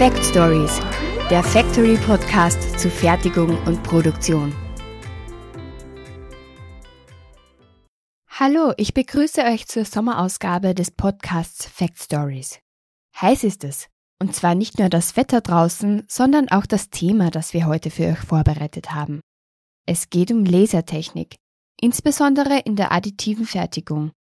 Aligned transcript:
Fact 0.00 0.24
Stories, 0.24 0.80
der 1.28 1.42
Factory 1.42 1.94
Podcast 1.98 2.80
zu 2.80 2.88
Fertigung 2.88 3.62
und 3.66 3.82
Produktion. 3.82 4.50
Hallo, 8.30 8.72
ich 8.78 8.94
begrüße 8.94 9.42
euch 9.42 9.66
zur 9.66 9.84
Sommerausgabe 9.84 10.74
des 10.74 10.90
Podcasts 10.90 11.66
Fact 11.66 11.98
Stories. 11.98 12.60
Heiß 13.20 13.44
ist 13.44 13.62
es, 13.62 13.88
und 14.18 14.34
zwar 14.34 14.54
nicht 14.54 14.78
nur 14.78 14.88
das 14.88 15.18
Wetter 15.18 15.42
draußen, 15.42 16.04
sondern 16.08 16.48
auch 16.48 16.64
das 16.64 16.88
Thema, 16.88 17.30
das 17.30 17.52
wir 17.52 17.66
heute 17.66 17.90
für 17.90 18.06
euch 18.06 18.20
vorbereitet 18.20 18.94
haben. 18.94 19.20
Es 19.86 20.08
geht 20.08 20.32
um 20.32 20.46
Lasertechnik, 20.46 21.36
insbesondere 21.78 22.60
in 22.60 22.74
der 22.74 22.90
additiven 22.92 23.44
Fertigung. 23.44 24.12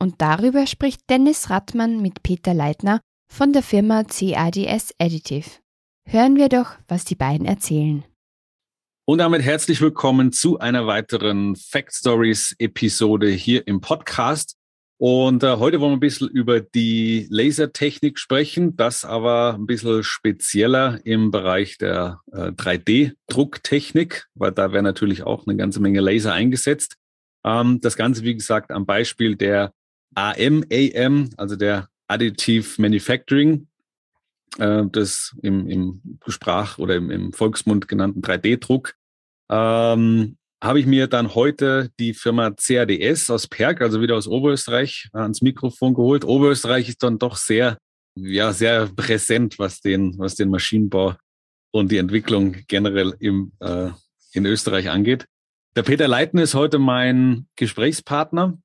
Und 0.00 0.22
darüber 0.22 0.66
spricht 0.66 1.02
Dennis 1.10 1.50
Rattmann 1.50 2.00
mit 2.00 2.22
Peter 2.22 2.54
Leitner 2.54 3.02
von 3.28 3.52
der 3.52 3.62
Firma 3.62 4.04
CADS 4.04 4.94
Additive. 4.98 5.50
Hören 6.08 6.36
wir 6.36 6.48
doch, 6.48 6.76
was 6.88 7.04
die 7.04 7.14
beiden 7.14 7.46
erzählen. 7.46 8.04
Und 9.04 9.18
damit 9.18 9.42
herzlich 9.42 9.80
willkommen 9.80 10.32
zu 10.32 10.58
einer 10.58 10.86
weiteren 10.86 11.54
Fact 11.54 11.94
Stories 11.94 12.56
Episode 12.58 13.28
hier 13.28 13.66
im 13.66 13.80
Podcast. 13.80 14.56
Und 14.98 15.42
äh, 15.42 15.56
heute 15.58 15.80
wollen 15.80 15.92
wir 15.92 15.96
ein 15.96 16.00
bisschen 16.00 16.28
über 16.28 16.60
die 16.60 17.26
Lasertechnik 17.30 18.18
sprechen, 18.18 18.76
das 18.76 19.04
aber 19.04 19.54
ein 19.54 19.66
bisschen 19.66 20.02
spezieller 20.02 21.00
im 21.04 21.30
Bereich 21.30 21.76
der 21.76 22.20
äh, 22.32 22.48
3D-Drucktechnik, 22.52 24.26
weil 24.34 24.52
da 24.52 24.72
wäre 24.72 24.82
natürlich 24.82 25.22
auch 25.22 25.46
eine 25.46 25.56
ganze 25.56 25.80
Menge 25.80 26.00
Laser 26.00 26.32
eingesetzt. 26.32 26.96
Ähm, 27.44 27.80
das 27.80 27.96
Ganze, 27.96 28.22
wie 28.22 28.34
gesagt, 28.34 28.70
am 28.70 28.86
Beispiel 28.86 29.36
der 29.36 29.72
AMAM, 30.14 31.30
also 31.36 31.56
der 31.56 31.88
Additive 32.08 32.80
Manufacturing, 32.80 33.66
äh, 34.58 34.84
das 34.90 35.34
im, 35.42 35.68
im 35.68 36.18
Sprach- 36.26 36.78
oder 36.78 36.96
im, 36.96 37.10
im 37.10 37.32
Volksmund 37.32 37.88
genannten 37.88 38.22
3D-Druck, 38.22 38.94
ähm, 39.50 40.36
habe 40.62 40.80
ich 40.80 40.86
mir 40.86 41.06
dann 41.06 41.34
heute 41.34 41.90
die 41.98 42.14
Firma 42.14 42.50
CADS 42.50 43.30
aus 43.30 43.46
Perg, 43.46 43.82
also 43.82 44.00
wieder 44.00 44.16
aus 44.16 44.26
Oberösterreich, 44.26 45.08
ans 45.12 45.42
Mikrofon 45.42 45.94
geholt. 45.94 46.24
Oberösterreich 46.24 46.88
ist 46.88 47.02
dann 47.02 47.18
doch 47.18 47.36
sehr, 47.36 47.78
ja, 48.14 48.52
sehr 48.52 48.86
präsent, 48.86 49.58
was 49.58 49.80
den, 49.80 50.18
was 50.18 50.34
den 50.34 50.48
Maschinenbau 50.48 51.14
und 51.72 51.92
die 51.92 51.98
Entwicklung 51.98 52.56
generell 52.68 53.14
im, 53.20 53.52
äh, 53.60 53.90
in 54.32 54.46
Österreich 54.46 54.88
angeht. 54.88 55.26
Der 55.76 55.82
Peter 55.82 56.08
Leiten 56.08 56.38
ist 56.38 56.54
heute 56.54 56.78
mein 56.78 57.48
Gesprächspartner. 57.56 58.58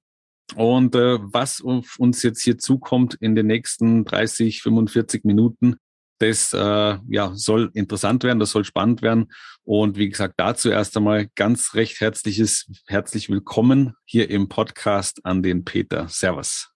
Und 0.56 0.96
äh, 0.96 1.18
was 1.22 1.62
uns 1.62 2.24
jetzt 2.24 2.42
hier 2.42 2.58
zukommt 2.58 3.16
in 3.16 3.36
den 3.36 3.48
nächsten 3.48 4.06
30, 4.06 4.62
45 4.62 5.24
Minuten, 5.24 5.76
das 6.20 6.54
äh, 6.54 6.98
ja, 7.08 7.32
soll 7.34 7.72
interessant 7.74 8.24
werden, 8.24 8.40
das 8.40 8.52
soll 8.52 8.64
spannend 8.64 9.02
werden. 9.02 9.32
Und 9.64 9.98
wie 9.98 10.10
gesagt, 10.10 10.36
dazu 10.38 10.70
erst 10.70 10.96
einmal 10.96 11.28
ganz 11.36 11.74
recht 11.74 12.00
herzliches, 12.00 12.70
herzlich 12.86 13.30
willkommen 13.30 13.96
hier 14.06 14.30
im 14.30 14.48
Podcast 14.48 15.26
an 15.26 15.42
den 15.42 15.66
Peter. 15.66 16.08
Servus. 16.10 16.70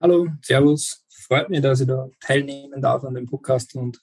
Hallo, 0.00 0.28
Servus. 0.42 1.04
Freut 1.10 1.50
mich, 1.50 1.60
dass 1.60 1.80
ich 1.80 1.86
da 1.86 2.08
teilnehmen 2.20 2.80
darf 2.80 3.04
an 3.04 3.14
dem 3.14 3.26
Podcast 3.26 3.74
und 3.74 4.00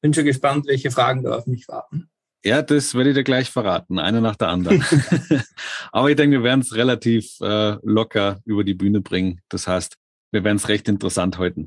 bin 0.00 0.14
schon 0.14 0.24
gespannt, 0.24 0.66
welche 0.66 0.90
Fragen 0.90 1.24
da 1.24 1.36
auf 1.36 1.46
mich 1.46 1.66
warten. 1.66 2.08
Ja, 2.46 2.62
das 2.62 2.94
werde 2.94 3.10
ich 3.10 3.16
dir 3.16 3.24
gleich 3.24 3.50
verraten, 3.50 3.98
eine 3.98 4.20
nach 4.20 4.36
der 4.36 4.50
anderen. 4.50 4.84
Aber 5.92 6.10
ich 6.10 6.14
denke, 6.14 6.36
wir 6.36 6.44
werden 6.44 6.60
es 6.60 6.76
relativ 6.76 7.40
äh, 7.40 7.76
locker 7.82 8.40
über 8.44 8.62
die 8.62 8.74
Bühne 8.74 9.00
bringen. 9.00 9.40
Das 9.48 9.66
heißt, 9.66 9.96
wir 10.30 10.44
werden 10.44 10.58
es 10.58 10.68
recht 10.68 10.88
interessant 10.88 11.38
heute. 11.38 11.66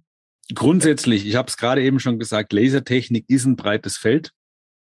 Grundsätzlich, 0.55 1.27
ich 1.27 1.35
habe 1.35 1.49
es 1.49 1.57
gerade 1.57 1.83
eben 1.83 1.99
schon 1.99 2.17
gesagt, 2.17 2.53
Lasertechnik 2.53 3.25
ist 3.27 3.43
ein 3.43 3.57
breites 3.57 3.97
Feld. 3.97 4.31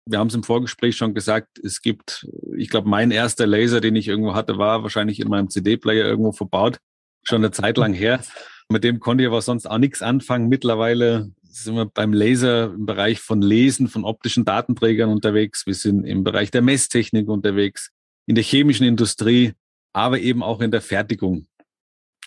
Wir 0.09 0.21
haben 0.21 0.29
es 0.29 0.35
im 0.35 0.43
Vorgespräch 0.43 0.97
schon 0.97 1.13
gesagt, 1.13 1.59
es 1.63 1.83
gibt, 1.83 2.27
ich 2.57 2.71
glaube, 2.71 2.89
mein 2.89 3.11
erster 3.11 3.47
Laser, 3.47 3.83
den 3.83 3.95
ich 3.95 4.09
irgendwo 4.09 4.35
hatte, 4.35 4.57
war 4.57 4.83
wahrscheinlich 4.85 5.21
in 5.21 5.29
meinem 5.29 5.51
CD-Player 5.51 6.07
irgendwo 6.07 6.33
verbaut, 6.33 6.79
schon 7.25 7.43
eine 7.43 7.51
Zeit 7.51 7.77
lang 7.77 7.93
her. 7.93 8.25
Mit 8.69 8.85
dem 8.85 9.01
konnte 9.01 9.23
ich 9.25 9.29
aber 9.29 9.43
sonst 9.43 9.67
auch 9.67 9.79
nichts 9.79 10.03
anfangen. 10.03 10.49
Mittlerweile 10.49 11.31
sind 11.43 11.77
wir 11.77 11.87
beim 11.87 12.13
Laser 12.13 12.73
im 12.75 12.87
Bereich 12.87 13.21
von 13.21 13.41
Lesen 13.43 13.89
von 13.89 14.05
optischen 14.05 14.45
Datenträgern 14.45 15.11
unterwegs. 15.11 15.67
Wir 15.67 15.75
sind 15.75 16.05
im 16.05 16.25
Bereich 16.25 16.51
der 16.51 16.63
Messtechnik 16.63 17.29
unterwegs, 17.29 17.91
in 18.27 18.35
der 18.35 18.45
chemischen 18.45 18.87
Industrie, 18.87 19.53
aber 19.93 20.19
eben 20.19 20.43
auch 20.43 20.61
in 20.61 20.71
der 20.71 20.81
Fertigung. 20.81 21.47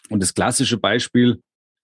Und 0.09 0.21
das 0.21 0.33
klassische 0.33 0.77
Beispiel 0.77 1.41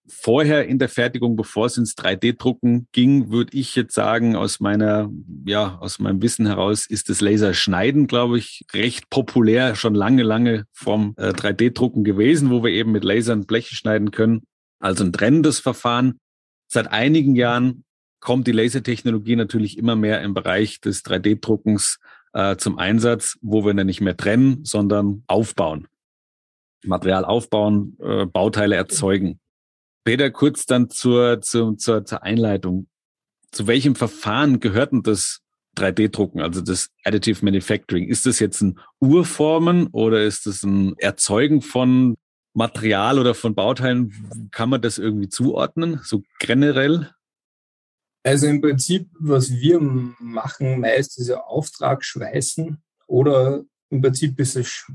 vorher 0.07 0.67
in 0.67 0.79
der 0.79 0.89
Fertigung, 0.89 1.35
bevor 1.35 1.67
es 1.67 1.77
ins 1.77 1.95
3D-Drucken 1.95 2.87
ging, 2.91 3.31
würde 3.31 3.57
ich 3.57 3.75
jetzt 3.75 3.93
sagen, 3.93 4.35
aus 4.35 4.59
meiner, 4.59 5.09
ja, 5.45 5.77
aus 5.79 5.99
meinem 5.99 6.21
Wissen 6.21 6.45
heraus 6.45 6.85
ist 6.85 7.09
das 7.09 7.21
Laserschneiden, 7.21 8.07
glaube 8.07 8.37
ich, 8.37 8.65
recht 8.73 9.09
populär, 9.09 9.75
schon 9.75 9.95
lange, 9.95 10.23
lange 10.23 10.65
vom 10.73 11.13
äh, 11.17 11.29
3D-Drucken 11.29 12.03
gewesen, 12.03 12.49
wo 12.49 12.63
wir 12.63 12.71
eben 12.71 12.91
mit 12.91 13.03
Lasern 13.03 13.45
Bleche 13.45 13.75
schneiden 13.75 14.11
können. 14.11 14.43
Also 14.79 15.03
ein 15.03 15.13
trennendes 15.13 15.59
Verfahren. 15.59 16.19
Seit 16.67 16.91
einigen 16.91 17.35
Jahren 17.35 17.85
kommt 18.19 18.47
die 18.47 18.51
Lasertechnologie 18.51 19.35
natürlich 19.35 19.77
immer 19.77 19.95
mehr 19.95 20.21
im 20.21 20.33
Bereich 20.33 20.81
des 20.81 21.03
3D-Druckens 21.05 21.99
äh, 22.33 22.57
zum 22.57 22.77
Einsatz, 22.77 23.37
wo 23.41 23.65
wir 23.65 23.73
dann 23.73 23.87
nicht 23.87 24.01
mehr 24.01 24.17
trennen, 24.17 24.65
sondern 24.65 25.23
aufbauen. 25.27 25.87
Material 26.85 27.25
aufbauen, 27.25 27.97
äh, 28.01 28.25
Bauteile 28.25 28.75
erzeugen. 28.75 29.39
Peter, 30.03 30.31
kurz 30.31 30.65
dann 30.65 30.89
zur, 30.89 31.41
zur, 31.41 31.77
zur, 31.77 32.05
zur 32.05 32.23
Einleitung. 32.23 32.87
Zu 33.51 33.67
welchem 33.67 33.95
Verfahren 33.95 34.59
gehört 34.59 34.91
denn 34.91 35.03
das 35.03 35.41
3D-Drucken, 35.77 36.41
also 36.41 36.61
das 36.61 36.89
Additive 37.03 37.43
Manufacturing? 37.45 38.07
Ist 38.07 38.25
das 38.25 38.39
jetzt 38.39 38.61
ein 38.61 38.79
Urformen 38.99 39.87
oder 39.87 40.23
ist 40.23 40.45
das 40.45 40.63
ein 40.63 40.95
Erzeugen 40.97 41.61
von 41.61 42.15
Material 42.53 43.17
oder 43.17 43.33
von 43.33 43.55
Bauteilen? 43.55 44.49
Kann 44.51 44.69
man 44.69 44.81
das 44.81 44.97
irgendwie 44.97 45.29
zuordnen, 45.29 46.01
so 46.03 46.23
generell? 46.39 47.11
Also 48.23 48.47
im 48.47 48.61
Prinzip, 48.61 49.09
was 49.19 49.51
wir 49.51 49.79
machen, 49.81 50.79
meist 50.79 51.19
ist 51.19 51.27
ja 51.29 51.41
Auftragsschweißen 51.41 52.81
oder 53.07 53.63
im 53.89 54.01
Prinzip 54.01 54.39
ist 54.39 54.55
es 54.55 54.85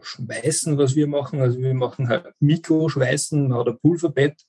Schweißen, 0.00 0.78
was 0.78 0.96
wir 0.96 1.06
machen. 1.06 1.40
Also 1.40 1.60
wir 1.60 1.74
machen 1.74 2.08
halt 2.08 2.26
Mikroschweißen, 2.40 3.52
ein 3.52 3.78
Pulverbett 3.78 4.44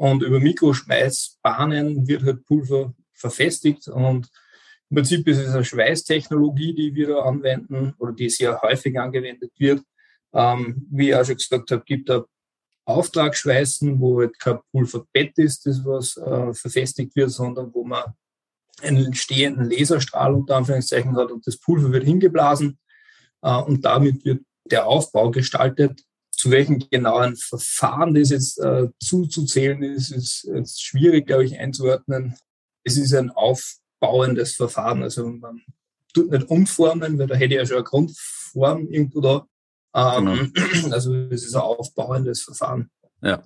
und 0.00 0.22
über 0.22 0.40
Mikroschweißbahnen 0.40 2.08
wird 2.08 2.22
halt 2.22 2.46
Pulver 2.46 2.94
verfestigt 3.12 3.86
und 3.86 4.30
im 4.88 4.94
Prinzip 4.94 5.28
ist 5.28 5.36
es 5.36 5.54
eine 5.54 5.62
Schweißtechnologie, 5.62 6.74
die 6.74 6.94
wir 6.94 7.08
da 7.08 7.18
anwenden 7.18 7.92
oder 7.98 8.12
die 8.12 8.30
sehr 8.30 8.62
häufig 8.62 8.98
angewendet 8.98 9.52
wird. 9.58 9.82
Ähm, 10.32 10.86
wie 10.90 11.10
ich 11.10 11.14
auch 11.14 11.24
schon 11.26 11.36
gesagt 11.36 11.70
habe, 11.70 11.82
gibt 11.84 12.08
da 12.08 12.24
Auftragsschweißen, 12.86 14.00
wo 14.00 14.20
halt 14.20 14.38
kein 14.38 14.60
Pulverbett 14.72 15.36
ist, 15.36 15.66
das 15.66 15.84
was 15.84 16.16
äh, 16.16 16.54
verfestigt 16.54 17.14
wird, 17.14 17.30
sondern 17.30 17.70
wo 17.74 17.84
man 17.84 18.04
einen 18.80 19.12
stehenden 19.12 19.70
Laserstrahl 19.70 20.32
unter 20.32 20.56
Anführungszeichen 20.56 21.14
hat 21.14 21.30
und 21.30 21.46
das 21.46 21.58
Pulver 21.58 21.92
wird 21.92 22.04
hingeblasen 22.04 22.78
äh, 23.42 23.54
und 23.54 23.84
damit 23.84 24.24
wird 24.24 24.42
der 24.64 24.86
Aufbau 24.86 25.30
gestaltet. 25.30 26.04
Zu 26.40 26.50
welchen 26.50 26.88
genauen 26.90 27.36
Verfahren 27.36 28.14
das 28.14 28.30
jetzt 28.30 28.58
äh, 28.60 28.88
zuzuzählen 28.98 29.82
ist, 29.82 30.10
ist 30.10 30.48
jetzt 30.54 30.82
schwierig, 30.82 31.26
glaube 31.26 31.44
ich, 31.44 31.58
einzuordnen. 31.58 32.34
Es 32.82 32.96
ist 32.96 33.12
ein 33.12 33.28
aufbauendes 33.28 34.54
Verfahren. 34.54 35.02
Also 35.02 35.28
man 35.28 35.60
tut 36.14 36.30
nicht 36.30 36.48
umformen, 36.48 37.18
weil 37.18 37.26
da 37.26 37.34
hätte 37.34 37.52
ich 37.52 37.60
ja 37.60 37.66
schon 37.66 37.76
eine 37.76 37.84
Grundform 37.84 38.88
irgendwo 38.88 39.20
da. 39.20 39.46
Ähm, 39.94 40.50
genau. 40.54 40.92
Also 40.94 41.14
es 41.14 41.44
ist 41.44 41.54
ein 41.54 41.60
aufbauendes 41.60 42.40
Verfahren. 42.40 42.90
Ja. 43.20 43.42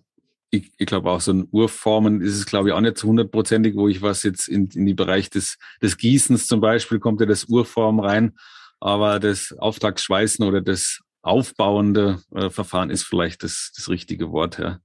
Ich, 0.51 0.71
ich 0.79 0.87
glaube 0.87 1.11
auch 1.11 1.21
so 1.21 1.33
ein 1.33 1.49
Urformen 1.51 2.21
ist 2.21 2.37
es, 2.37 2.47
glaube 2.47 2.69
ich, 2.69 2.75
auch 2.77 2.81
nicht 2.81 2.97
zu 2.97 3.09
hundertprozentig, 3.09 3.75
wo 3.75 3.89
ich 3.89 4.03
was 4.03 4.23
jetzt 4.23 4.47
in, 4.47 4.69
in 4.69 4.87
die 4.87 4.95
Bereich 4.95 5.31
des, 5.31 5.59
des 5.83 5.97
Gießens 5.97 6.47
zum 6.47 6.61
Beispiel 6.61 7.01
kommt 7.01 7.19
ja 7.19 7.27
das 7.27 7.47
Urform 7.47 7.99
rein, 7.99 8.37
aber 8.79 9.19
das 9.19 9.53
Auftragsschweißen 9.59 10.47
oder 10.47 10.61
das 10.61 11.01
aufbauende 11.25 12.23
äh, 12.35 12.51
Verfahren 12.51 12.91
ist 12.91 13.05
vielleicht 13.05 13.43
das, 13.43 13.73
das 13.75 13.89
richtige 13.89 14.31
Wort, 14.31 14.59
ja. 14.59 14.81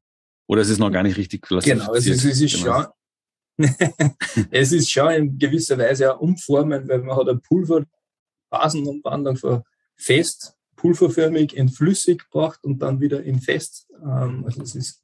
Oder 0.48 0.62
es 0.62 0.70
ist 0.70 0.80
noch 0.80 0.92
gar 0.92 1.04
nicht 1.04 1.18
richtig 1.18 1.44
Genau, 1.44 1.94
es 1.94 2.08
ist, 2.08 2.26
es 2.26 2.42
ist 2.42 2.64
genau. 2.64 2.86
schon, 3.58 3.68
es 4.52 4.72
ist 4.72 4.90
schon 4.90 5.12
in 5.12 5.38
gewisser 5.38 5.78
Weise 5.78 6.12
ein 6.12 6.18
Umformen, 6.18 6.88
weil 6.88 7.00
man 7.00 7.16
hat 7.16 7.30
ein 7.30 7.42
Pulver, 7.42 7.84
Phasenumwandlung 8.50 9.38
von 9.38 9.64
fest, 9.96 10.56
pulverförmig 10.76 11.56
in 11.56 11.70
flüssig 11.70 12.24
gebracht 12.24 12.64
und 12.64 12.80
dann 12.80 13.00
wieder 13.00 13.22
in 13.22 13.42
fest. 13.42 13.88
Ähm, 14.02 14.44
also 14.46 14.64
es 14.64 14.76
ist 14.76 15.04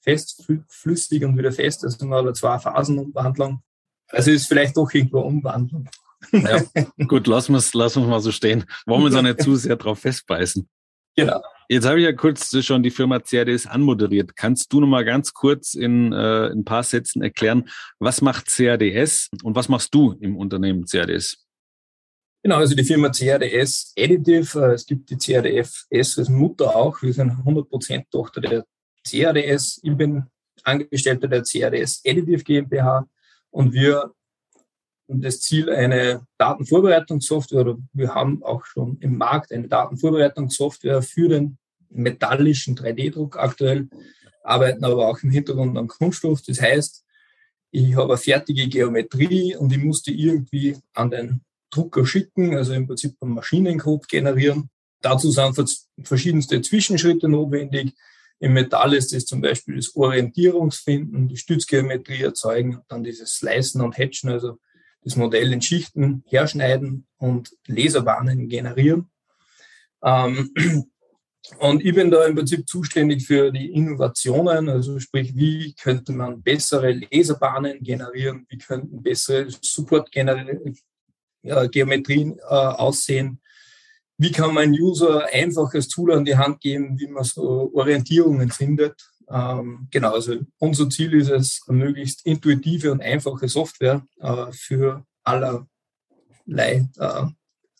fest, 0.00 0.50
flüssig 0.68 1.24
und 1.24 1.36
wieder 1.36 1.52
fest. 1.52 1.84
Also 1.84 2.06
man 2.06 2.18
hat 2.18 2.24
eine 2.24 2.32
zwei 2.32 2.58
Phasenumwandlung. 2.58 3.60
Also 4.08 4.30
es 4.30 4.42
ist 4.42 4.48
vielleicht 4.48 4.76
doch 4.76 4.90
irgendwo 4.92 5.20
Umwandlung. 5.20 5.90
Ja, 6.32 6.62
gut, 7.06 7.26
lassen 7.26 7.52
wir 7.52 7.58
es 7.58 7.74
lassen 7.74 8.08
mal 8.08 8.20
so 8.20 8.30
stehen. 8.30 8.64
Wollen 8.86 9.02
wir 9.02 9.06
uns 9.06 9.16
auch 9.16 9.22
nicht 9.22 9.42
zu 9.42 9.56
sehr 9.56 9.76
drauf 9.76 9.98
festbeißen. 9.98 10.68
Genau. 11.16 11.42
Jetzt 11.68 11.86
habe 11.86 11.98
ich 11.98 12.04
ja 12.04 12.12
kurz 12.12 12.64
schon 12.64 12.82
die 12.82 12.90
Firma 12.90 13.18
CRDS 13.18 13.66
anmoderiert. 13.66 14.36
Kannst 14.36 14.72
du 14.72 14.80
noch 14.80 14.86
mal 14.86 15.04
ganz 15.04 15.32
kurz 15.32 15.74
in 15.74 16.12
äh, 16.12 16.50
ein 16.52 16.64
paar 16.64 16.84
Sätzen 16.84 17.22
erklären, 17.22 17.68
was 17.98 18.20
macht 18.20 18.46
CRDS 18.46 19.30
und 19.42 19.56
was 19.56 19.68
machst 19.68 19.92
du 19.92 20.12
im 20.20 20.36
Unternehmen 20.36 20.84
CRDS? 20.84 21.44
Genau, 22.44 22.58
also 22.58 22.76
die 22.76 22.84
Firma 22.84 23.10
CRDS 23.10 23.92
Additive, 23.98 24.60
äh, 24.60 24.74
es 24.74 24.86
gibt 24.86 25.10
die 25.10 25.16
CRDS 25.16 25.88
als 25.90 26.28
Mutter 26.28 26.76
auch. 26.76 27.02
Wir 27.02 27.12
sind 27.12 27.32
100% 27.32 28.04
Tochter 28.12 28.40
der 28.40 28.64
CRDS. 29.04 29.80
Ich 29.82 29.96
bin 29.96 30.24
Angestellter 30.62 31.26
der 31.26 31.42
CRDS 31.42 32.02
Additive 32.06 32.44
GmbH 32.44 33.08
und 33.50 33.72
wir 33.72 34.12
haben 35.08 35.22
das 35.22 35.40
Ziel, 35.40 35.70
eine 35.70 36.26
Datenvorbereitungssoftware 36.38 37.60
oder 37.60 37.78
wir 37.92 38.14
haben 38.14 38.42
auch 38.42 38.64
schon 38.64 38.98
im 39.00 39.16
Markt 39.16 39.52
eine 39.52 39.68
Datenvorbereitungssoftware 39.68 41.02
für 41.02 41.28
den 41.28 41.58
metallischen 41.90 42.76
3D-Druck 42.76 43.38
aktuell, 43.38 43.88
arbeiten 44.42 44.84
aber 44.84 45.08
auch 45.08 45.22
im 45.22 45.30
Hintergrund 45.30 45.76
am 45.78 45.88
Kunststoff. 45.88 46.42
Das 46.42 46.60
heißt, 46.60 47.04
ich 47.70 47.94
habe 47.94 48.14
eine 48.14 48.18
fertige 48.18 48.68
Geometrie 48.68 49.56
und 49.56 49.72
ich 49.72 49.82
musste 49.82 50.10
irgendwie 50.10 50.76
an 50.94 51.10
den 51.10 51.40
Drucker 51.70 52.06
schicken, 52.06 52.56
also 52.56 52.72
im 52.72 52.86
Prinzip 52.86 53.16
einen 53.20 53.32
Maschinencode 53.32 54.08
generieren. 54.08 54.70
Dazu 55.02 55.30
sind 55.30 55.86
verschiedenste 56.02 56.60
Zwischenschritte 56.62 57.28
notwendig. 57.28 57.92
Im 58.38 58.52
Metall 58.54 58.94
ist 58.94 59.12
es 59.12 59.26
zum 59.26 59.40
Beispiel 59.40 59.76
das 59.76 59.94
Orientierungsfinden, 59.94 61.28
die 61.28 61.36
Stützgeometrie 61.36 62.22
erzeugen, 62.22 62.80
dann 62.88 63.04
dieses 63.04 63.36
Slicen 63.36 63.80
und 63.80 63.96
Hatchen, 63.96 64.30
also 64.30 64.58
das 65.06 65.16
Modell 65.16 65.52
in 65.52 65.62
Schichten 65.62 66.24
herschneiden 66.26 67.06
und 67.16 67.56
Laserbahnen 67.68 68.48
generieren. 68.48 69.08
Ähm, 70.02 70.50
und 71.60 71.84
ich 71.84 71.94
bin 71.94 72.10
da 72.10 72.26
im 72.26 72.34
Prinzip 72.34 72.68
zuständig 72.68 73.24
für 73.24 73.52
die 73.52 73.70
Innovationen, 73.70 74.68
also 74.68 74.98
sprich, 74.98 75.36
wie 75.36 75.74
könnte 75.74 76.10
man 76.12 76.42
bessere 76.42 76.90
Laserbahnen 76.90 77.84
generieren, 77.84 78.46
wie 78.48 78.58
könnten 78.58 79.00
bessere 79.00 79.46
Support-Geometrien 79.48 82.38
äh, 82.38 82.42
aussehen, 82.42 83.40
wie 84.18 84.32
kann 84.32 84.54
man 84.54 84.72
User 84.72 85.24
einfaches 85.32 85.86
Tool 85.86 86.14
an 86.14 86.24
die 86.24 86.36
Hand 86.36 86.60
geben, 86.60 86.98
wie 86.98 87.06
man 87.06 87.22
so 87.22 87.70
Orientierungen 87.72 88.50
findet. 88.50 89.08
Ähm, 89.28 89.88
genau, 89.90 90.12
also 90.12 90.36
unser 90.58 90.88
Ziel 90.88 91.14
ist 91.14 91.30
es, 91.30 91.60
möglichst 91.66 92.24
intuitive 92.24 92.92
und 92.92 93.02
einfache 93.02 93.48
Software 93.48 94.06
äh, 94.20 94.52
für 94.52 95.04
allerlei 95.24 95.66
äh, 96.46 97.26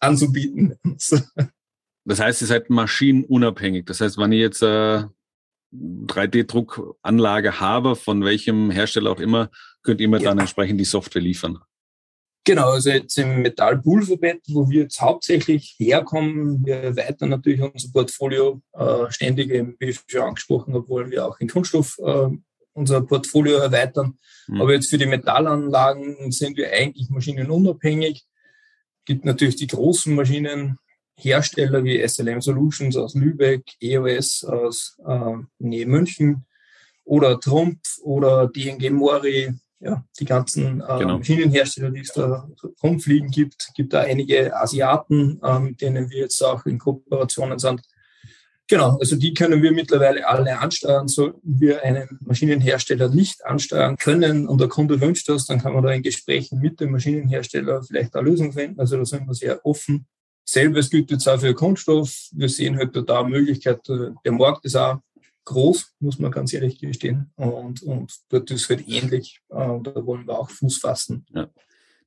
anzubieten. 0.00 0.76
das 2.04 2.20
heißt, 2.20 2.40
ihr 2.40 2.46
seid 2.46 2.70
maschinenunabhängig. 2.70 3.87
Das 3.87 4.00
heißt, 4.00 4.19
wenn 4.19 4.32
ich 4.32 4.40
jetzt 4.40 4.62
äh, 4.62 5.04
3D-Druckanlage 5.72 7.60
habe, 7.60 7.96
von 7.96 8.25
welchem 8.25 8.70
Hersteller 8.70 9.10
auch 9.10 9.20
immer, 9.20 9.50
könnt 9.82 10.00
ihr 10.00 10.08
mir 10.08 10.20
ja. 10.20 10.31
dann 10.31 10.38
entsprechend 10.38 10.81
die 10.81 10.84
Software 10.84 11.22
liefern. 11.22 11.58
Genau, 12.46 12.70
also 12.70 12.90
jetzt 12.90 13.19
im 13.19 13.43
Metallpulverbett, 13.43 14.43
wo 14.50 14.70
wir 14.70 14.82
jetzt 14.82 15.00
hauptsächlich 15.00 15.75
herkommen, 15.78 16.64
wir 16.64 16.76
erweitern 16.76 17.31
natürlich 17.31 17.60
unser 17.60 17.88
Portfolio 17.93 18.62
äh, 18.72 19.10
ständig, 19.10 19.50
wie 19.50 19.87
ich 19.87 20.00
schon 20.06 20.20
angesprochen 20.20 20.72
habe, 20.72 20.88
wollen 20.88 21.10
wir 21.10 21.26
auch 21.26 21.40
in 21.40 21.48
Kunststoff 21.48 21.98
äh, 21.98 22.28
unser 22.72 23.00
Portfolio 23.00 23.56
erweitern. 23.56 24.16
Mhm. 24.46 24.60
Aber 24.60 24.75
jetzt 24.75 24.88
für 24.90 24.96
die 24.96 25.06
Metallanlagen 25.06 26.31
sind 26.31 26.56
wir 26.56 26.70
eigentlich 26.70 27.10
maschinenunabhängig. 27.10 28.25
Gibt 29.04 29.25
natürlich 29.25 29.56
die 29.56 29.66
großen 29.66 30.14
Maschinenhersteller 30.14 31.82
wie 31.82 32.06
SLM 32.06 32.40
Solutions 32.40 32.96
aus 32.96 33.16
Lübeck, 33.16 33.64
EOS 33.81 34.44
aus 34.44 34.96
äh, 35.04 35.32
Nähe 35.58 35.87
München 35.87 36.46
oder 37.02 37.40
Trumpf 37.40 37.98
oder 38.02 38.46
DNG 38.46 38.90
Mori, 38.90 39.52
ja, 39.86 40.04
die 40.18 40.24
ganzen 40.24 40.80
äh, 40.80 40.98
genau. 40.98 41.18
Maschinenhersteller, 41.18 41.90
die 41.90 42.00
es 42.00 42.12
da 42.12 42.48
rumfliegen 42.82 43.30
gibt. 43.30 43.70
gibt 43.74 43.92
da 43.92 44.00
einige 44.00 44.54
Asiaten, 44.56 45.40
äh, 45.42 45.60
mit 45.60 45.80
denen 45.80 46.10
wir 46.10 46.18
jetzt 46.18 46.42
auch 46.42 46.66
in 46.66 46.78
Kooperationen 46.78 47.58
sind. 47.58 47.82
Genau, 48.68 48.98
also 48.98 49.14
die 49.14 49.32
können 49.32 49.62
wir 49.62 49.70
mittlerweile 49.70 50.26
alle 50.26 50.58
ansteuern. 50.58 51.06
Sollten 51.06 51.60
wir 51.60 51.84
einen 51.84 52.18
Maschinenhersteller 52.20 53.08
nicht 53.08 53.46
ansteuern 53.46 53.96
können 53.96 54.48
und 54.48 54.60
der 54.60 54.68
Kunde 54.68 55.00
wünscht 55.00 55.28
das, 55.28 55.46
dann 55.46 55.60
kann 55.60 55.72
man 55.72 55.84
da 55.84 55.92
in 55.92 56.02
Gesprächen 56.02 56.58
mit 56.58 56.80
dem 56.80 56.90
Maschinenhersteller 56.90 57.84
vielleicht 57.84 58.16
eine 58.16 58.28
Lösung 58.28 58.52
finden. 58.52 58.80
Also 58.80 58.96
da 58.96 59.04
sind 59.04 59.28
wir 59.28 59.34
sehr 59.34 59.64
offen. 59.64 60.06
Selbes 60.44 60.90
gilt 60.90 61.12
jetzt 61.12 61.28
auch 61.28 61.38
für 61.38 61.54
Kunststoff. 61.54 62.12
Wir 62.32 62.48
sehen 62.48 62.76
halt 62.76 62.90
da 63.08 63.20
eine 63.20 63.28
Möglichkeit, 63.28 63.86
der 63.88 64.32
Markt 64.32 64.64
ist 64.64 64.76
auch 64.76 64.98
groß, 65.46 65.94
muss 66.00 66.19
man 66.19 66.31
ganz 66.31 66.52
ehrlich 66.52 66.78
gestehen. 66.78 67.32
Und, 67.37 67.82
und 67.82 68.12
dort 68.28 68.50
ist 68.50 68.69
halt 68.69 68.87
ähnlich. 68.87 69.40
Äh, 69.48 69.81
da 69.82 70.06
wollen 70.06 70.26
wir 70.26 70.38
auch 70.38 70.50
Fuß 70.50 70.78
fassen. 70.78 71.25
Ja. 71.34 71.48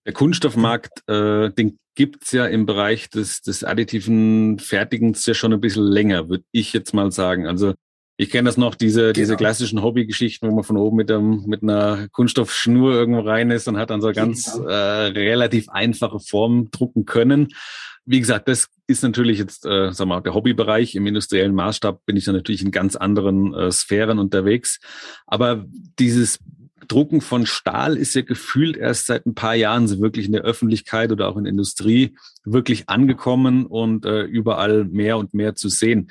Der 0.06 0.14
Kunststoffmarkt, 0.14 1.08
äh, 1.10 1.50
den 1.52 1.80
gibt's 1.96 2.32
ja 2.32 2.46
im 2.46 2.66
Bereich 2.66 3.10
des, 3.10 3.42
des 3.42 3.64
additiven 3.64 4.60
Fertigens 4.60 5.26
ja 5.26 5.34
schon 5.34 5.52
ein 5.52 5.60
bisschen 5.60 5.84
länger, 5.84 6.30
würde 6.30 6.46
ich 6.52 6.72
jetzt 6.74 6.94
mal 6.94 7.12
sagen. 7.12 7.48
Also 7.48 7.74
ich 8.16 8.30
kenne 8.30 8.48
das 8.48 8.58
noch, 8.58 8.76
diese, 8.76 9.02
genau. 9.02 9.14
diese 9.14 9.36
klassischen 9.38 9.82
Hobbygeschichten, 9.82 10.50
wo 10.50 10.56
man 10.56 10.64
von 10.64 10.78
oben 10.78 10.98
mit, 10.98 11.12
einem, 11.12 11.46
mit 11.46 11.64
einer 11.64 12.08
Kunststoffschnur 12.12 12.94
irgendwo 12.94 13.22
rein 13.22 13.50
ist 13.50 13.68
und 13.68 13.78
hat 13.78 13.90
dann 13.90 14.02
so 14.02 14.12
ganz 14.12 14.54
genau. 14.54 14.68
äh, 14.68 15.08
relativ 15.08 15.70
einfache 15.70 16.20
Form 16.20 16.70
drucken 16.72 17.06
können. 17.06 17.50
Wie 18.12 18.20
gesagt, 18.20 18.48
das 18.48 18.70
ist 18.88 19.04
natürlich 19.04 19.38
jetzt, 19.38 19.68
äh, 19.68 19.94
sag 19.94 20.08
mal, 20.08 20.20
der 20.22 20.34
Hobbybereich. 20.34 20.96
Im 20.96 21.06
industriellen 21.06 21.54
Maßstab 21.54 22.04
bin 22.08 22.18
ich 22.18 22.26
dann 22.26 22.34
natürlich 22.34 22.64
in 22.64 22.72
ganz 22.72 22.96
anderen 22.96 23.54
äh, 23.54 23.72
Sphären 23.72 24.18
unterwegs. 24.18 24.80
Aber 25.28 25.64
dieses 26.00 26.40
Drucken 26.88 27.22
von 27.22 27.46
Stahl 27.46 27.98
ist 27.98 28.16
ja 28.16 28.24
gefühlt 28.24 28.78
erst 28.78 29.06
seit 29.06 29.28
ein 29.28 29.36
paar 29.36 29.54
Jahren 29.54 29.88
so 29.88 30.00
wirklich 30.00 30.26
in 30.26 30.32
der 30.32 30.42
Öffentlichkeit 30.42 31.12
oder 31.12 31.28
auch 31.28 31.38
in 31.38 31.44
der 31.44 31.52
Industrie 31.52 32.16
wirklich 32.44 32.90
angekommen 32.90 33.68
und 33.68 34.08
äh, 34.08 34.24
überall 34.24 34.86
mehr 34.86 35.20
und 35.20 35.36
mehr 35.36 35.54
zu 35.54 35.70
sehen. 35.70 36.10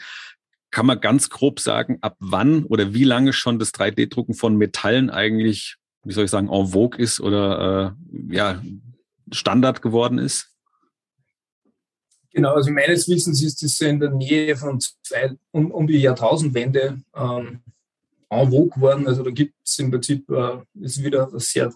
Kann 0.71 0.87
man 0.87 1.01
ganz 1.01 1.31
grob 1.31 1.59
sagen, 1.59 1.99
ab 2.01 2.15
wann 2.21 2.63
oder 2.63 2.95
wie 2.95 3.03
lange 3.03 3.33
schon 3.33 3.59
das 3.59 3.75
3D-Drucken 3.75 4.35
von 4.35 4.57
Metallen 4.57 5.11
eigentlich, 5.11 5.75
wie 6.05 6.13
soll 6.13 6.27
ich 6.27 6.31
sagen, 6.31 6.49
en 6.49 6.69
vogue 6.69 6.97
ist 6.97 7.19
oder 7.19 7.97
äh, 7.99 8.37
ja, 8.37 8.63
Standard 9.33 9.83
geworden 9.83 10.19
ist? 10.19 10.55
Genau, 12.39 12.55
also 12.55 12.71
meines 12.71 13.09
Wissens 13.09 13.43
ist 13.43 13.65
das 13.65 13.81
in 13.81 13.99
der 13.99 14.11
Nähe 14.11 14.57
von 14.57 14.79
zwei, 14.79 15.33
um, 15.51 15.73
um 15.73 15.89
die 15.89 15.99
Jahrtausendwende 15.99 17.03
ähm, 17.17 17.63
en 18.31 18.51
vogue 18.51 18.71
geworden. 18.71 19.09
Also 19.09 19.25
da 19.25 19.31
gibt 19.33 19.55
es 19.65 19.77
im 19.81 19.91
Prinzip, 19.91 20.31
äh, 20.31 20.59
ist 20.81 21.03
wieder 21.03 21.33
was 21.33 21.51
sehr 21.51 21.75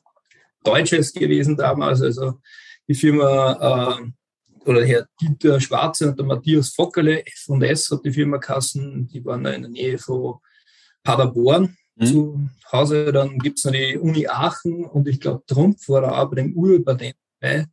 Deutsches 0.62 1.12
gewesen 1.12 1.56
damals. 1.56 2.00
Also 2.00 2.38
die 2.86 2.94
Firma 2.94 3.98
äh, 3.98 4.68
oder 4.68 4.84
Herr 4.84 5.08
Dieter 5.20 5.60
Schwarze 5.60 6.10
und 6.10 6.16
der 6.20 6.26
Matthias 6.26 6.68
Fockerle, 6.68 7.26
F&S 7.26 7.90
hat 7.90 8.04
die 8.04 8.12
Firma 8.12 8.38
Kassen, 8.38 9.08
die 9.08 9.24
waren 9.24 9.42
da 9.42 9.50
in 9.50 9.62
der 9.62 9.70
Nähe 9.72 9.98
von 9.98 10.36
Paderborn 11.02 11.76
mhm. 11.96 12.06
zu 12.06 12.40
Hause. 12.70 13.12
Dann 13.12 13.36
gibt 13.40 13.58
es 13.58 13.64
noch 13.64 13.72
die 13.72 13.98
Uni 13.98 14.28
Aachen 14.28 14.84
und 14.84 15.08
ich 15.08 15.18
glaube 15.18 15.42
Trumpf 15.44 15.88
war 15.88 16.02
da 16.02 16.22
auch 16.22 16.30
bei 16.30 16.36
dem 16.36 16.56
Urpatent 16.56 17.16
dabei. 17.40 17.66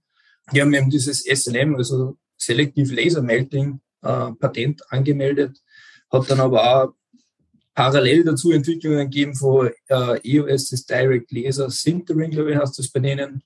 Die 0.52 0.60
haben 0.60 0.74
eben 0.74 0.90
dieses 0.90 1.24
SLM, 1.24 1.76
also 1.76 2.18
Selective 2.40 2.94
Laser 2.94 3.22
Melting 3.22 3.80
äh, 4.02 4.32
Patent 4.40 4.82
angemeldet, 4.92 5.62
hat 6.12 6.30
dann 6.30 6.40
aber 6.40 6.64
auch 6.64 6.94
parallel 7.74 8.24
dazu 8.24 8.52
Entwicklungen 8.52 9.10
gegeben 9.10 9.36
von 9.36 9.70
äh, 9.88 10.20
EOS, 10.24 10.70
das 10.70 10.86
Direct 10.86 11.32
Laser 11.32 11.70
Sintering, 11.70 12.32
glaube 12.32 12.52
ich, 12.52 12.58
heißt 12.58 12.80
das 12.80 12.90
bei 12.90 13.00
denen, 13.00 13.44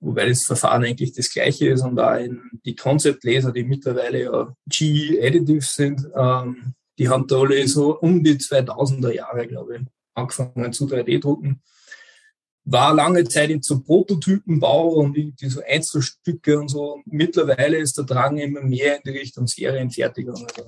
wobei 0.00 0.28
das 0.28 0.44
Verfahren 0.44 0.84
eigentlich 0.84 1.12
das 1.12 1.30
gleiche 1.30 1.68
ist 1.68 1.82
und 1.82 1.98
auch 1.98 2.16
in 2.16 2.40
die 2.64 2.76
Concept 2.76 3.24
Laser, 3.24 3.52
die 3.52 3.64
mittlerweile 3.64 4.22
ja 4.22 4.54
GE 4.66 5.20
Additive 5.22 5.62
sind, 5.62 6.06
ähm, 6.14 6.74
die 6.98 7.08
haben 7.08 7.26
da 7.26 7.40
alle 7.40 7.66
so 7.68 7.98
um 7.98 8.22
die 8.22 8.36
2000er 8.36 9.12
Jahre, 9.12 9.46
glaube 9.46 9.76
ich, 9.76 9.82
angefangen 10.14 10.72
zu 10.72 10.86
3D-Drucken 10.86 11.60
war 12.70 12.94
lange 12.94 13.24
Zeit 13.24 13.50
in 13.50 13.62
so 13.62 13.80
Prototypenbau 13.80 14.88
und 14.88 15.16
irgendwie 15.16 15.48
so 15.48 15.60
Einzelstücke 15.66 16.58
und 16.58 16.68
so. 16.68 17.00
Mittlerweile 17.06 17.78
ist 17.78 17.96
der 17.96 18.04
Drang 18.04 18.36
immer 18.38 18.60
mehr 18.60 18.96
in 18.96 19.02
die 19.04 19.18
Richtung 19.18 19.46
Serienfertigung. 19.46 20.46
Also 20.46 20.64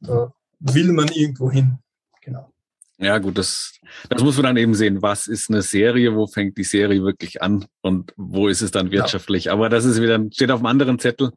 da 0.00 0.32
will 0.60 0.92
man 0.92 1.08
irgendwo 1.08 1.50
hin. 1.50 1.78
Genau. 2.22 2.52
Ja, 2.98 3.18
gut, 3.18 3.38
das, 3.38 3.72
das 4.08 4.22
muss 4.22 4.36
man 4.36 4.44
dann 4.44 4.56
eben 4.58 4.74
sehen. 4.74 5.02
Was 5.02 5.26
ist 5.26 5.50
eine 5.50 5.62
Serie? 5.62 6.14
Wo 6.14 6.26
fängt 6.26 6.58
die 6.58 6.64
Serie 6.64 7.02
wirklich 7.02 7.42
an? 7.42 7.64
Und 7.80 8.12
wo 8.16 8.48
ist 8.48 8.60
es 8.60 8.70
dann 8.70 8.90
wirtschaftlich? 8.90 9.44
Ja. 9.44 9.52
Aber 9.52 9.68
das 9.68 9.84
ist 9.84 10.00
wieder, 10.00 10.22
steht 10.30 10.50
auf 10.50 10.60
einem 10.60 10.66
anderen 10.66 10.98
Zettel. 10.98 11.32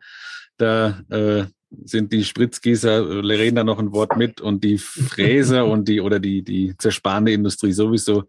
Da 0.57 0.99
äh, 1.09 1.45
sind 1.83 2.13
die 2.13 2.23
Spritzgießer, 2.23 3.23
reden 3.23 3.55
da 3.55 3.63
noch 3.63 3.79
ein 3.79 3.91
Wort 3.93 4.17
mit 4.17 4.41
und 4.41 4.63
die 4.63 4.77
Fräser 4.77 5.65
und 5.67 5.87
die 5.87 6.01
oder 6.01 6.19
die, 6.19 6.43
die 6.43 6.75
zersparende 6.77 7.31
Industrie 7.31 7.71
sowieso. 7.71 8.25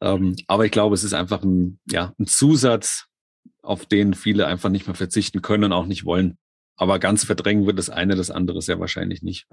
Ähm, 0.00 0.36
aber 0.46 0.64
ich 0.64 0.72
glaube, 0.72 0.94
es 0.94 1.04
ist 1.04 1.14
einfach 1.14 1.42
ein, 1.42 1.78
ja, 1.90 2.14
ein 2.18 2.26
Zusatz, 2.26 3.06
auf 3.62 3.86
den 3.86 4.14
viele 4.14 4.46
einfach 4.46 4.68
nicht 4.68 4.86
mehr 4.86 4.96
verzichten 4.96 5.40
können 5.40 5.64
und 5.64 5.72
auch 5.72 5.86
nicht 5.86 6.04
wollen. 6.04 6.36
Aber 6.76 6.98
ganz 6.98 7.24
verdrängen 7.24 7.66
wird 7.66 7.78
das 7.78 7.90
eine 7.90 8.16
das 8.16 8.30
andere 8.30 8.60
sehr 8.60 8.80
wahrscheinlich 8.80 9.22
nicht. 9.22 9.46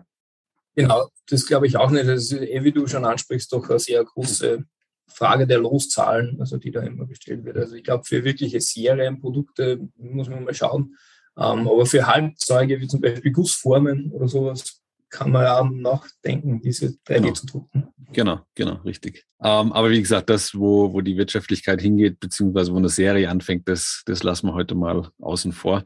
Genau, 0.76 1.10
das 1.28 1.46
glaube 1.46 1.68
ich 1.68 1.78
auch 1.78 1.92
nicht. 1.92 2.08
Das 2.08 2.32
ist, 2.32 2.34
eh, 2.34 2.64
wie 2.64 2.72
du 2.72 2.88
schon 2.88 3.06
ansprichst, 3.06 3.52
doch 3.54 3.70
eine 3.70 3.80
sehr 3.80 4.04
große 4.04 4.64
Frage 5.08 5.48
der 5.48 5.60
Loszahlen, 5.60 6.40
also 6.40 6.58
die 6.58 6.72
da 6.72 6.82
immer 6.82 7.06
gestellt 7.06 7.44
wird. 7.44 7.58
Also 7.58 7.76
ich 7.76 7.84
glaube, 7.84 8.04
für 8.06 8.24
wirkliche 8.24 8.62
Serienprodukte 8.62 9.80
muss 9.98 10.30
man 10.30 10.44
mal 10.44 10.54
schauen. 10.54 10.96
Ähm, 11.40 11.68
aber 11.68 11.86
für 11.86 12.06
Halbzeuge 12.06 12.82
wie 12.82 12.88
zum 12.88 13.02
Beispiel 13.02 13.32
Gussformen 13.32 14.12
oder 14.12 14.28
sowas 14.28 14.82
kann 15.10 15.32
man 15.32 15.44
ja 15.44 15.64
nachdenken, 15.64 16.62
diese 16.62 16.88
3D 17.08 17.22
genau. 17.22 17.32
zu 17.32 17.46
drucken. 17.48 17.88
Genau, 18.12 18.42
genau, 18.56 18.76
richtig. 18.86 19.26
Ähm, 19.42 19.72
aber 19.72 19.90
wie 19.90 20.02
gesagt, 20.02 20.30
das, 20.30 20.54
wo, 20.54 20.94
wo 20.94 21.02
die 21.02 21.18
Wirtschaftlichkeit 21.18 21.82
hingeht, 21.82 22.20
beziehungsweise 22.20 22.74
wo 22.74 22.78
eine 22.78 22.90
Serie 22.90 23.30
anfängt, 23.30 23.68
das, 23.68 24.04
das 24.06 24.24
lassen 24.24 24.48
wir 24.48 24.54
heute 24.54 24.76
mal 24.76 25.10
außen 25.20 25.52
vor. 25.52 25.84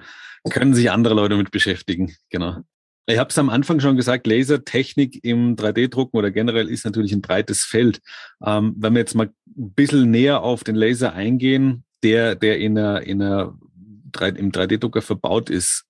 Können 0.50 0.74
sich 0.74 0.92
andere 0.92 1.14
Leute 1.14 1.38
mit 1.38 1.52
beschäftigen, 1.52 2.14
genau. 2.30 2.58
Ich 3.06 3.18
habe 3.18 3.30
es 3.30 3.38
am 3.38 3.50
Anfang 3.50 3.82
schon 3.82 3.98
gesagt, 3.98 4.28
Lasertechnik 4.28 5.24
im 5.24 5.58
3D-Drucken 5.58 6.18
oder 6.18 6.32
generell 6.32 6.70
ist 6.70 6.86
natürlich 6.86 7.12
ein 7.12 7.22
breites 7.22 7.64
Feld. 7.64 8.00
Ähm, 8.46 8.76
wenn 8.78 8.94
wir 8.94 9.00
jetzt 9.00 9.16
mal 9.16 9.28
ein 9.58 9.74
bisschen 9.74 10.10
näher 10.10 10.42
auf 10.42 10.64
den 10.64 10.76
Laser 10.76 11.14
eingehen, 11.14 11.84
der, 12.02 12.36
der 12.36 12.60
in 12.60 12.78
einer, 12.78 13.02
in 13.02 13.22
einer 13.22 13.58
3, 13.58 13.73
im 14.22 14.52
3D-Drucker 14.52 15.02
verbaut 15.02 15.50
ist, 15.50 15.86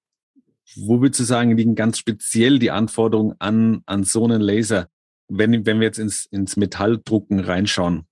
wo 0.76 1.02
würdest 1.02 1.20
du 1.20 1.24
sagen, 1.24 1.58
liegen 1.58 1.76
ganz 1.76 1.98
speziell 1.98 2.60
die 2.60 2.72
Anforderungen 2.72 3.36
an, 3.40 3.82
an 3.86 4.04
so 4.04 4.24
einen 4.26 4.42
Laser? 4.42 4.88
Wenn, 5.28 5.66
wenn 5.66 5.80
wir 5.80 5.88
jetzt 5.88 6.00
ins, 6.00 6.26
ins 6.26 6.58
Metalldrucken 6.58 7.40
reinschauen, 7.40 8.06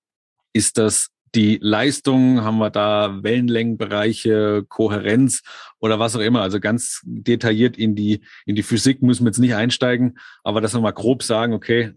ist 0.54 0.78
das 0.78 1.10
die 1.34 1.60
Leistung, 1.62 2.44
haben 2.44 2.58
wir 2.58 2.70
da 2.70 3.24
Wellenlängenbereiche, 3.24 4.66
Kohärenz 4.68 5.44
oder 5.80 5.98
was 6.00 6.16
auch 6.16 6.22
immer. 6.22 6.42
Also 6.42 6.60
ganz 6.60 7.02
detailliert 7.06 7.78
in 7.78 7.96
die, 7.96 8.22
in 8.46 8.56
die 8.56 8.64
Physik 8.64 9.02
müssen 9.02 9.24
wir 9.24 9.30
jetzt 9.30 9.40
nicht 9.40 9.56
einsteigen, 9.56 10.18
aber 10.44 10.60
dass 10.60 10.74
wir 10.74 10.82
mal 10.82 10.92
grob 10.92 11.24
sagen, 11.24 11.54
okay, 11.54 11.94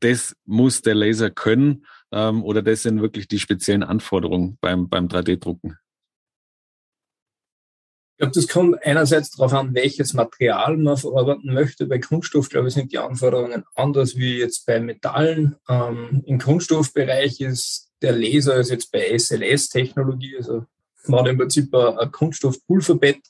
das 0.00 0.36
muss 0.44 0.82
der 0.82 0.94
Laser 0.94 1.30
können 1.30 1.86
ähm, 2.12 2.42
oder 2.42 2.62
das 2.62 2.82
sind 2.82 3.00
wirklich 3.00 3.28
die 3.28 3.38
speziellen 3.38 3.82
Anforderungen 3.82 4.58
beim, 4.60 4.88
beim 4.88 5.06
3D-Drucken. 5.06 5.76
Ich 8.18 8.20
glaube, 8.20 8.34
das 8.34 8.48
kommt 8.48 8.84
einerseits 8.84 9.30
darauf 9.30 9.52
an, 9.54 9.74
welches 9.74 10.12
Material 10.12 10.76
man 10.76 10.96
verarbeiten 10.96 11.54
möchte. 11.54 11.86
Bei 11.86 12.00
Kunststoff, 12.00 12.48
glaube 12.48 12.66
ich, 12.66 12.74
sind 12.74 12.90
die 12.90 12.98
Anforderungen 12.98 13.62
anders 13.76 14.16
wie 14.16 14.38
jetzt 14.40 14.66
bei 14.66 14.80
Metallen. 14.80 15.54
Ähm, 15.68 16.24
Im 16.26 16.40
Kunststoffbereich 16.40 17.40
ist 17.40 17.92
der 18.02 18.10
Laser 18.10 18.56
ist 18.56 18.70
jetzt 18.70 18.90
bei 18.90 19.16
SLS-Technologie, 19.16 20.36
also 20.36 20.64
man 21.06 21.20
hat 21.20 21.28
im 21.28 21.38
Prinzip 21.38 21.72
ein, 21.72 22.10
Kunststoffpulverbett, 22.10 23.20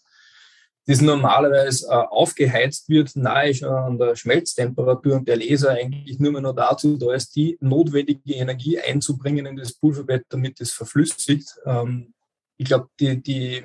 das 0.86 1.02
normalerweise 1.02 1.86
äh, 1.88 1.90
aufgeheizt 1.90 2.88
wird, 2.88 3.14
nahe 3.14 3.52
schon 3.52 3.68
an 3.68 3.98
der 3.98 4.16
Schmelztemperatur 4.16 5.16
und 5.16 5.28
der 5.28 5.36
Laser 5.36 5.72
eigentlich 5.72 6.18
nur 6.18 6.32
mehr 6.32 6.40
noch 6.40 6.54
dazu 6.54 6.96
da 6.96 7.12
ist, 7.12 7.36
die 7.36 7.58
notwendige 7.60 8.32
Energie 8.32 8.78
einzubringen 8.78 9.44
in 9.44 9.56
das 9.56 9.74
Pulverbett, 9.74 10.24
damit 10.30 10.62
es 10.62 10.72
verflüssigt. 10.72 11.58
Ähm, 11.66 12.14
ich 12.56 12.64
glaube, 12.64 12.88
die, 12.98 13.22
die 13.22 13.62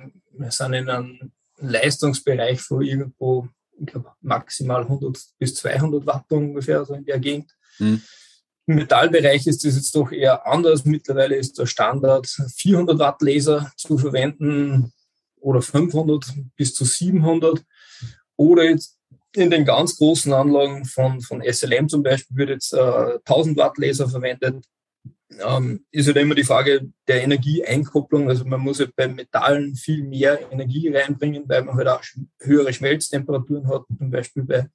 sind 0.50 0.74
in 0.74 0.90
einem 0.90 1.32
Leistungsbereich 1.58 2.62
von 2.62 2.82
irgendwo, 2.82 3.48
ich 3.80 3.88
glaube, 3.88 4.12
maximal 4.22 4.82
100 4.84 5.18
bis 5.38 5.56
200 5.56 6.06
Watt 6.06 6.26
ungefähr, 6.30 6.86
so 6.86 6.94
in 6.94 7.06
der 7.06 7.20
Gegend. 7.20 7.52
Mhm. 7.80 8.02
Im 8.66 8.76
Metallbereich 8.76 9.46
ist 9.48 9.66
das 9.66 9.76
jetzt 9.76 9.96
doch 9.96 10.12
eher 10.12 10.48
anders. 10.48 10.86
Mittlerweile 10.86 11.36
ist 11.36 11.58
der 11.60 11.66
Standard 11.66 12.28
400 12.28 12.98
Watt 12.98 13.22
Laser 13.22 13.72
zu 13.76 13.98
verwenden 13.98 14.94
oder 15.36 15.62
500 15.62 16.26
bis 16.56 16.74
zu 16.74 16.86
700. 16.86 17.64
Oder 18.38 18.64
jetzt 18.64 18.98
in 19.36 19.50
den 19.50 19.66
ganz 19.66 19.98
großen 19.98 20.32
Anlagen 20.32 20.86
von, 20.86 21.22
von 21.22 21.44
SLM 21.44 21.90
zum 21.90 22.04
Beispiel 22.04 22.38
wird 22.38 22.50
jetzt 22.50 22.74
äh, 22.74 23.18
1000 23.26 23.58
Watt 23.58 23.78
Laser 23.78 24.08
verwendet. 24.08 24.64
Ähm, 25.46 25.86
ist 25.92 26.08
halt 26.08 26.18
immer 26.18 26.36
die 26.36 26.44
Frage 26.44 26.90
der 27.08 27.24
Energieeinkopplung. 27.24 28.30
Also 28.30 28.46
man 28.46 28.60
muss 28.60 28.80
halt 28.80 28.96
bei 28.96 29.08
Metallen 29.08 29.76
viel 29.76 30.04
mehr 30.04 30.52
Energie 30.52 30.90
reinbringen, 30.90 31.44
weil 31.48 31.64
man 31.64 31.76
halt 31.76 31.88
auch 31.88 32.04
höhere 32.40 32.74
Schmelztemperaturen 32.74 33.68
hat. 33.68 33.84
Zum 33.98 34.10
Beispiel 34.10 34.44
bei 34.44 34.68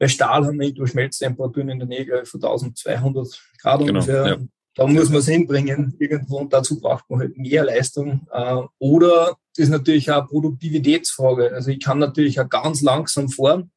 bei 0.00 0.08
Stahl 0.08 0.46
haben 0.46 0.58
wir 0.58 0.86
Schmelztemperaturen 0.86 1.68
in 1.68 1.78
der 1.78 1.88
Nähe 1.88 2.24
von 2.24 2.42
1200 2.42 3.38
Grad 3.60 3.80
genau, 3.80 3.92
ungefähr. 3.92 4.26
Ja. 4.26 4.38
Da 4.74 4.86
muss 4.86 5.10
man 5.10 5.18
es 5.18 5.28
hinbringen 5.28 5.94
irgendwo 5.98 6.38
und 6.38 6.52
dazu 6.52 6.80
braucht 6.80 7.10
man 7.10 7.20
halt 7.20 7.36
mehr 7.36 7.64
Leistung. 7.64 8.26
Äh, 8.32 8.62
oder 8.78 9.36
das 9.54 9.64
ist 9.64 9.68
natürlich 9.68 10.10
auch 10.10 10.20
eine 10.20 10.26
Produktivitätsfrage. 10.26 11.52
Also 11.52 11.70
ich 11.70 11.80
kann 11.80 11.98
natürlich 11.98 12.40
auch 12.40 12.48
ganz 12.48 12.80
langsam 12.80 13.28
fahren 13.28 13.70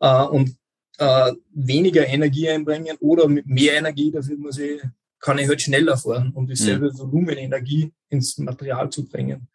äh, 0.00 0.24
und 0.24 0.56
äh, 0.98 1.32
weniger 1.54 2.08
Energie 2.08 2.48
einbringen 2.48 2.96
oder 2.98 3.28
mit 3.28 3.46
mehr 3.46 3.74
Energie, 3.74 4.10
dafür 4.10 4.36
muss 4.38 4.58
ich, 4.58 4.82
kann 5.22 5.38
ich 5.38 5.48
halt 5.48 5.62
schneller 5.62 5.96
fahren, 5.96 6.32
um 6.34 6.46
dieselbe 6.46 6.92
mhm. 6.92 6.98
Volumenenergie 6.98 7.92
ins 8.10 8.36
Material 8.36 8.90
zu 8.90 9.08
bringen. 9.08 9.48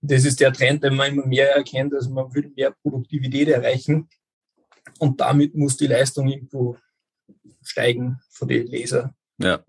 Das 0.00 0.24
ist 0.24 0.40
der 0.40 0.52
Trend, 0.52 0.82
den 0.82 0.96
man 0.96 1.12
immer 1.12 1.26
mehr 1.26 1.54
erkennt, 1.54 1.94
also 1.94 2.10
man 2.10 2.32
will 2.34 2.50
mehr 2.56 2.74
Produktivität 2.82 3.48
erreichen 3.48 4.08
und 4.98 5.20
damit 5.20 5.54
muss 5.54 5.76
die 5.76 5.86
Leistung 5.86 6.28
irgendwo 6.28 6.76
steigen 7.62 8.18
von 8.30 8.48
den 8.48 8.66
Laser. 8.66 9.14
Ja. 9.38 9.62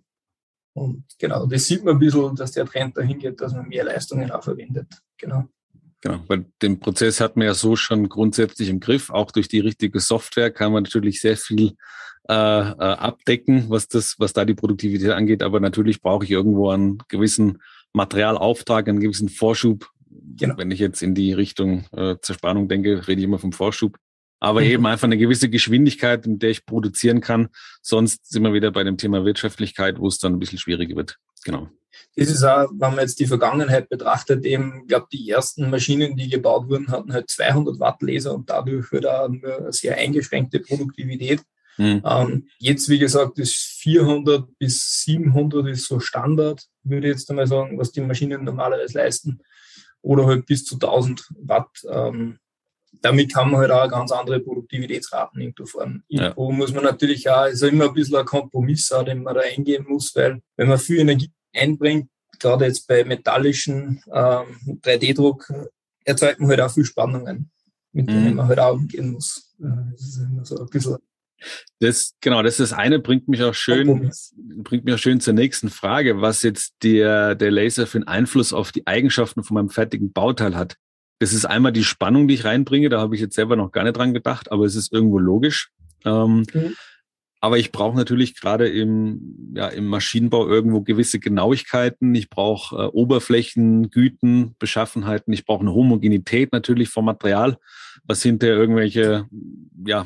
Und 0.74 1.04
genau, 1.18 1.46
das 1.46 1.66
sieht 1.66 1.84
man 1.84 1.96
ein 1.96 2.00
bisschen, 2.00 2.36
dass 2.36 2.52
der 2.52 2.66
Trend 2.66 2.96
dahin 2.96 3.20
geht, 3.20 3.42
dass 3.42 3.54
man 3.54 3.68
mehr 3.68 3.84
Leistungen 3.84 4.32
auch 4.32 4.44
verwendet. 4.44 4.88
Genau. 5.18 5.50
Genau, 6.02 6.24
weil 6.28 6.46
den 6.62 6.80
Prozess 6.80 7.20
hat 7.20 7.36
man 7.36 7.48
ja 7.48 7.54
so 7.54 7.76
schon 7.76 8.08
grundsätzlich 8.08 8.70
im 8.70 8.80
Griff. 8.80 9.10
Auch 9.10 9.32
durch 9.32 9.50
die 9.50 9.60
richtige 9.60 10.00
Software 10.00 10.50
kann 10.50 10.72
man 10.72 10.84
natürlich 10.84 11.20
sehr 11.20 11.36
viel 11.36 11.76
äh, 12.30 12.34
äh, 12.34 12.36
abdecken, 12.36 13.66
was 13.70 13.88
das, 13.88 14.16
was 14.20 14.34
da 14.34 14.46
die 14.46 14.54
Produktivität 14.54 15.12
angeht. 15.12 15.44
Aber 15.44 15.60
natürlich 15.60 16.02
brauche 16.02 16.24
ich 16.24 16.32
irgendwo 16.32 16.70
einen 16.70 17.00
gewissen 17.08 17.62
Materialauftrag, 17.94 18.88
einen 18.88 19.00
gewissen 19.00 19.30
Vorschub. 19.30 19.90
Genau. 20.38 20.58
Wenn 20.58 20.72
ich 20.72 20.80
jetzt 20.80 21.02
in 21.02 21.16
die 21.16 21.34
Richtung 21.34 21.86
äh, 21.92 22.16
Zerspannung 22.22 22.68
denke, 22.68 23.08
rede 23.08 23.20
ich 23.20 23.26
immer 23.26 23.40
vom 23.40 23.52
Vorschub 23.52 23.98
aber 24.40 24.62
mhm. 24.62 24.68
eben 24.68 24.86
einfach 24.86 25.06
eine 25.06 25.18
gewisse 25.18 25.50
Geschwindigkeit, 25.50 26.26
in 26.26 26.40
der 26.40 26.52
ich 26.52 26.66
produzieren 26.66 27.22
kann. 27.22 27.50
Sonst 27.82 28.32
sind 28.32 28.44
wir 28.44 28.54
wieder 28.54 28.72
bei 28.72 28.84
dem 28.84 28.98
Thema 28.98 29.26
Wirtschaftlichkeit, 29.26 30.00
wo 30.00 30.08
es 30.08 30.18
dann 30.18 30.34
ein 30.34 30.40
bisschen 30.40 30.60
schwieriger 30.60 30.96
wird. 30.96 31.18
Genau. 31.44 31.68
Das 32.16 32.30
ist 32.30 32.44
auch, 32.44 32.70
wenn 32.72 32.92
man 32.92 33.00
jetzt 33.00 33.20
die 33.20 33.26
Vergangenheit 33.26 33.90
betrachtet, 33.90 34.46
eben, 34.46 34.88
glaube 34.88 35.08
die 35.12 35.30
ersten 35.30 35.70
Maschinen, 35.70 36.16
die 36.16 36.30
gebaut 36.30 36.70
wurden, 36.70 36.90
hatten 36.90 37.14
halt 37.14 37.30
200 37.30 37.80
Watt 37.80 38.02
Laser 38.02 38.34
und 38.34 38.50
dadurch 38.50 38.92
wird 38.92 39.08
auch 39.08 39.28
nur 39.28 39.60
eine 39.60 39.74
sehr 39.74 39.98
eingeschränkte 39.98 40.60
Produktivität. 40.60 41.42
Mhm. 41.80 42.02
Ähm, 42.06 42.48
jetzt, 42.58 42.90
wie 42.90 43.00
gesagt, 43.00 43.40
ist 43.40 43.56
400 43.80 44.46
bis 44.60 45.04
700 45.04 45.68
ist 45.68 45.88
so 45.88 46.02
Standard, 46.02 46.66
würde 46.84 47.08
ich 47.08 47.14
jetzt 47.14 47.30
einmal 47.30 47.48
sagen, 47.48 47.80
was 47.80 47.94
die 47.94 48.02
Maschinen 48.02 48.44
normalerweise 48.44 48.98
leisten. 48.98 49.40
Oder 50.02 50.26
halt 50.26 50.46
bis 50.46 50.66
zu 50.66 50.76
1000 50.76 51.30
Watt. 51.40 51.70
Ähm, 51.90 52.38
damit 53.02 53.34
kann 53.34 53.50
man 53.50 53.62
halt 53.62 53.72
auch 53.72 53.90
ganz 53.90 54.12
andere 54.12 54.42
Produktivitätsraten 54.42 55.40
irgendwo 55.40 55.66
fahren. 55.66 56.04
Ja. 56.10 56.28
Irgendwo 56.28 56.52
muss 56.52 56.74
man 56.74 56.84
natürlich 56.84 57.30
auch, 57.30 57.46
ist 57.46 57.64
immer 57.64 57.86
ein 57.86 57.94
bisschen 57.94 58.18
ein 58.18 58.26
Kompromiss, 58.26 58.92
auch, 58.92 59.04
den 59.04 59.24
man 59.24 59.36
da 59.36 59.42
eingehen 59.42 59.86
muss, 59.88 60.14
weil 60.16 60.42
wenn 60.58 60.68
man 60.68 60.80
viel 60.80 61.00
Energie 61.00 61.32
einbringt, 61.54 62.10
gerade 62.40 62.66
jetzt 62.66 62.88
bei 62.88 63.06
metallischen 63.06 64.04
ähm, 64.12 64.80
3D-Druck, 64.84 65.54
erzeugt 66.04 66.42
man 66.42 66.50
halt 66.50 66.62
auch 66.62 66.72
viel 66.72 66.86
Spannungen, 66.86 67.52
mit 67.94 68.10
denen 68.10 68.32
mhm. 68.32 68.36
man 68.36 68.48
halt 68.48 68.60
auch 68.60 68.74
umgehen 68.74 69.12
muss. 69.12 69.56
Das 69.58 70.02
ist 70.02 70.18
immer 70.18 70.44
so 70.44 70.60
ein 70.60 70.68
bisschen 70.68 70.98
das, 71.80 72.16
genau, 72.22 72.44
das 72.44 72.60
ist 72.60 72.72
das 72.72 72.78
eine, 72.78 73.00
bringt 73.00 73.28
mich 73.28 73.44
auch 73.44 73.54
schön, 73.54 74.12
bringt 74.64 74.86
mich 74.86 74.94
auch 74.94 75.00
schön 75.00 75.20
zur 75.20 75.34
nächsten 75.34 75.70
Frage, 75.70 76.22
was 76.22 76.42
jetzt 76.42 76.76
der, 76.84 77.36
der 77.36 77.52
Laser 77.52 77.88
für 77.88 78.00
einen 78.00 78.08
Einfluss 78.08 78.54
auf 78.54 78.72
die 78.72 78.86
Eigenschaften 78.88 79.44
von 79.44 79.56
meinem 79.56 79.70
fertigen 79.70 80.12
Bauteil 80.12 80.56
hat. 80.56 80.76
Das 81.20 81.34
ist 81.34 81.46
einmal 81.46 81.74
die 81.74 81.84
Spannung, 81.84 82.28
die 82.28 82.36
ich 82.36 82.46
reinbringe. 82.46 82.90
Da 82.90 83.00
habe 83.00 83.16
ich 83.16 83.22
jetzt 83.22 83.36
selber 83.36 83.56
noch 83.56 83.72
gar 83.72 83.84
nicht 83.84 83.98
dran 83.98 84.14
gedacht, 84.14 84.52
aber 84.52 84.66
es 84.66 84.76
ist 84.76 84.94
irgendwo 84.94 85.20
logisch. 85.20 85.70
Ähm, 86.06 86.46
mhm. 86.54 86.76
Aber 87.42 87.58
ich 87.58 87.72
brauche 87.72 87.96
natürlich 87.96 88.36
gerade 88.36 88.68
im, 88.68 89.54
ja, 89.56 89.70
im 89.70 89.88
Maschinenbau 89.88 90.48
irgendwo 90.48 90.82
gewisse 90.82 91.20
Genauigkeiten. 91.20 92.14
Ich 92.14 92.30
brauche 92.30 92.76
äh, 92.76 92.86
Oberflächen, 92.88 93.90
Güten, 93.90 94.56
Beschaffenheiten. 94.60 95.34
Ich 95.34 95.46
brauche 95.46 95.62
eine 95.62 95.74
Homogenität 95.74 96.52
natürlich 96.52 96.90
vom 96.90 97.06
Material, 97.06 97.58
was 98.04 98.22
hinterher 98.22 98.58
irgendwelche 98.58 99.28
ja, 99.86 100.06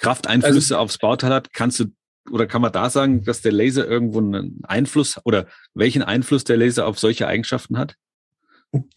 Krafteinflüsse 0.00 0.74
also, 0.74 0.82
aufs 0.82 0.98
Bauteil 0.98 1.32
hat. 1.32 1.52
Kannst 1.52 1.80
du 1.80 1.86
oder 2.30 2.46
kann 2.46 2.62
man 2.62 2.72
da 2.72 2.88
sagen, 2.88 3.22
dass 3.22 3.42
der 3.42 3.52
Laser 3.52 3.86
irgendwo 3.86 4.18
einen 4.18 4.60
Einfluss 4.64 5.20
oder 5.24 5.46
welchen 5.74 6.02
Einfluss 6.02 6.44
der 6.44 6.56
Laser 6.56 6.86
auf 6.86 6.98
solche 6.98 7.28
Eigenschaften 7.28 7.76
hat? 7.76 7.96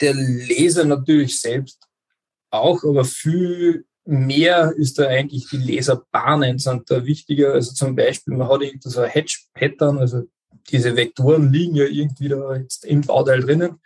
der 0.01 0.13
Laser 0.15 0.85
natürlich 0.85 1.39
selbst 1.39 1.87
auch, 2.49 2.83
aber 2.83 3.05
viel 3.05 3.85
mehr 4.07 4.73
ist 4.77 4.97
da 4.99 5.07
eigentlich 5.07 5.47
die 5.49 5.57
Laserbahnen 5.57 6.59
sind 6.59 6.89
da 6.89 7.05
wichtiger. 7.05 7.53
Also 7.53 7.73
zum 7.73 7.95
Beispiel, 7.95 8.35
man 8.35 8.47
hat 8.47 8.61
irgendwie 8.61 8.89
so 8.89 9.01
ein 9.01 9.09
Hedge-Pattern, 9.09 9.97
also 9.97 10.23
diese 10.69 10.95
Vektoren 10.95 11.51
liegen 11.51 11.75
ja 11.75 11.85
irgendwie 11.85 12.29
da 12.29 12.55
jetzt 12.55 12.85
im 12.85 13.01
Bauteil 13.01 13.41
drinnen. 13.41 13.79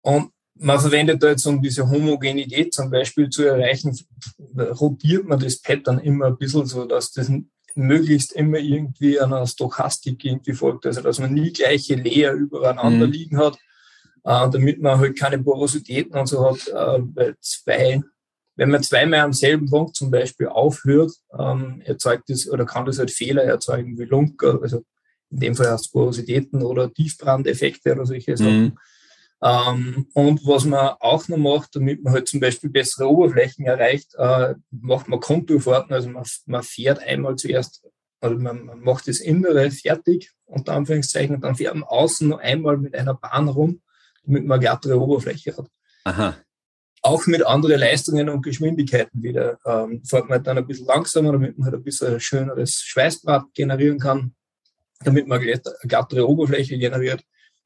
Und 0.00 0.30
man 0.56 0.80
verwendet 0.80 1.22
da 1.22 1.30
jetzt, 1.30 1.46
um 1.46 1.60
diese 1.60 1.88
Homogenität 1.88 2.72
zum 2.72 2.90
Beispiel 2.90 3.28
zu 3.28 3.42
erreichen, 3.42 3.96
rotiert 4.56 5.26
man 5.26 5.40
das 5.40 5.60
Pattern 5.60 5.98
immer 5.98 6.26
ein 6.26 6.38
bisschen 6.38 6.66
so, 6.66 6.84
dass 6.84 7.12
das 7.12 7.30
möglichst 7.74 8.32
immer 8.32 8.58
irgendwie 8.58 9.20
einer 9.20 9.46
Stochastik 9.46 10.24
irgendwie 10.24 10.52
folgt, 10.52 10.86
also 10.86 11.02
dass 11.02 11.18
man 11.18 11.34
nie 11.34 11.52
gleiche 11.52 11.96
Layer 11.96 12.32
übereinander 12.32 13.06
mhm. 13.06 13.12
liegen 13.12 13.38
hat, 13.38 13.56
äh, 14.24 14.48
damit 14.50 14.80
man 14.80 14.98
halt 14.98 15.18
keine 15.18 15.38
Porositäten 15.38 16.16
und 16.16 16.26
so 16.26 16.48
hat, 16.48 16.68
äh, 16.68 17.02
weil 17.14 17.36
zwei, 17.40 18.00
wenn 18.56 18.70
man 18.70 18.82
zweimal 18.82 19.20
am 19.20 19.32
selben 19.32 19.68
Punkt 19.68 19.96
zum 19.96 20.10
Beispiel 20.10 20.48
aufhört, 20.48 21.12
ähm, 21.38 21.82
erzeugt 21.84 22.24
das 22.28 22.48
oder 22.48 22.64
kann 22.64 22.86
das 22.86 22.98
halt 22.98 23.10
Fehler 23.10 23.42
erzeugen 23.42 23.98
wie 23.98 24.04
Lunker, 24.04 24.60
also 24.62 24.84
in 25.30 25.40
dem 25.40 25.54
Fall 25.56 25.70
heißt 25.70 25.92
Porositäten 25.92 26.62
oder 26.62 26.92
Tiefbrandeffekte 26.92 27.92
oder 27.92 28.06
solche 28.06 28.36
Sachen. 28.36 28.62
Mhm. 28.62 28.78
Ähm, 29.42 30.06
und 30.14 30.46
was 30.46 30.64
man 30.64 30.94
auch 31.00 31.28
noch 31.28 31.36
macht, 31.36 31.76
damit 31.76 32.02
man 32.02 32.12
halt 32.12 32.28
zum 32.28 32.40
Beispiel 32.40 32.70
bessere 32.70 33.10
Oberflächen 33.10 33.66
erreicht, 33.66 34.14
äh, 34.16 34.54
macht 34.70 35.08
man 35.08 35.20
Konturfahrten. 35.20 35.92
Also 35.92 36.08
man, 36.08 36.24
man 36.46 36.62
fährt 36.62 37.00
einmal 37.00 37.36
zuerst, 37.36 37.84
also 38.20 38.36
man, 38.36 38.64
man 38.64 38.80
macht 38.80 39.08
das 39.08 39.20
Innere 39.20 39.70
fertig, 39.70 40.30
unter 40.46 40.72
Anführungszeichen, 40.72 41.34
und 41.34 41.44
dann 41.44 41.56
fährt 41.56 41.74
man 41.74 41.84
außen 41.84 42.28
noch 42.28 42.38
einmal 42.38 42.78
mit 42.78 42.94
einer 42.94 43.14
Bahn 43.14 43.48
rum, 43.48 43.82
damit 44.24 44.44
man 44.44 44.56
eine 44.56 44.60
glattere 44.60 44.98
Oberfläche 44.98 45.56
hat. 45.56 45.66
Aha. 46.04 46.36
Auch 47.06 47.26
mit 47.26 47.46
anderen 47.46 47.80
Leistungen 47.80 48.30
und 48.30 48.40
Geschwindigkeiten 48.40 49.22
wieder. 49.22 49.58
Ähm, 49.66 50.02
fährt 50.04 50.24
man 50.24 50.38
halt 50.38 50.46
dann 50.46 50.56
ein 50.56 50.66
bisschen 50.66 50.86
langsamer, 50.86 51.32
damit 51.32 51.58
man 51.58 51.66
halt 51.66 51.74
ein 51.74 51.84
bisschen 51.84 52.18
schöneres 52.18 52.80
Schweißbad 52.80 53.52
generieren 53.52 53.98
kann, 53.98 54.34
damit 55.04 55.28
man 55.28 55.38
eine 55.38 55.60
glattere 55.82 56.26
Oberfläche 56.26 56.78
generiert. 56.78 57.22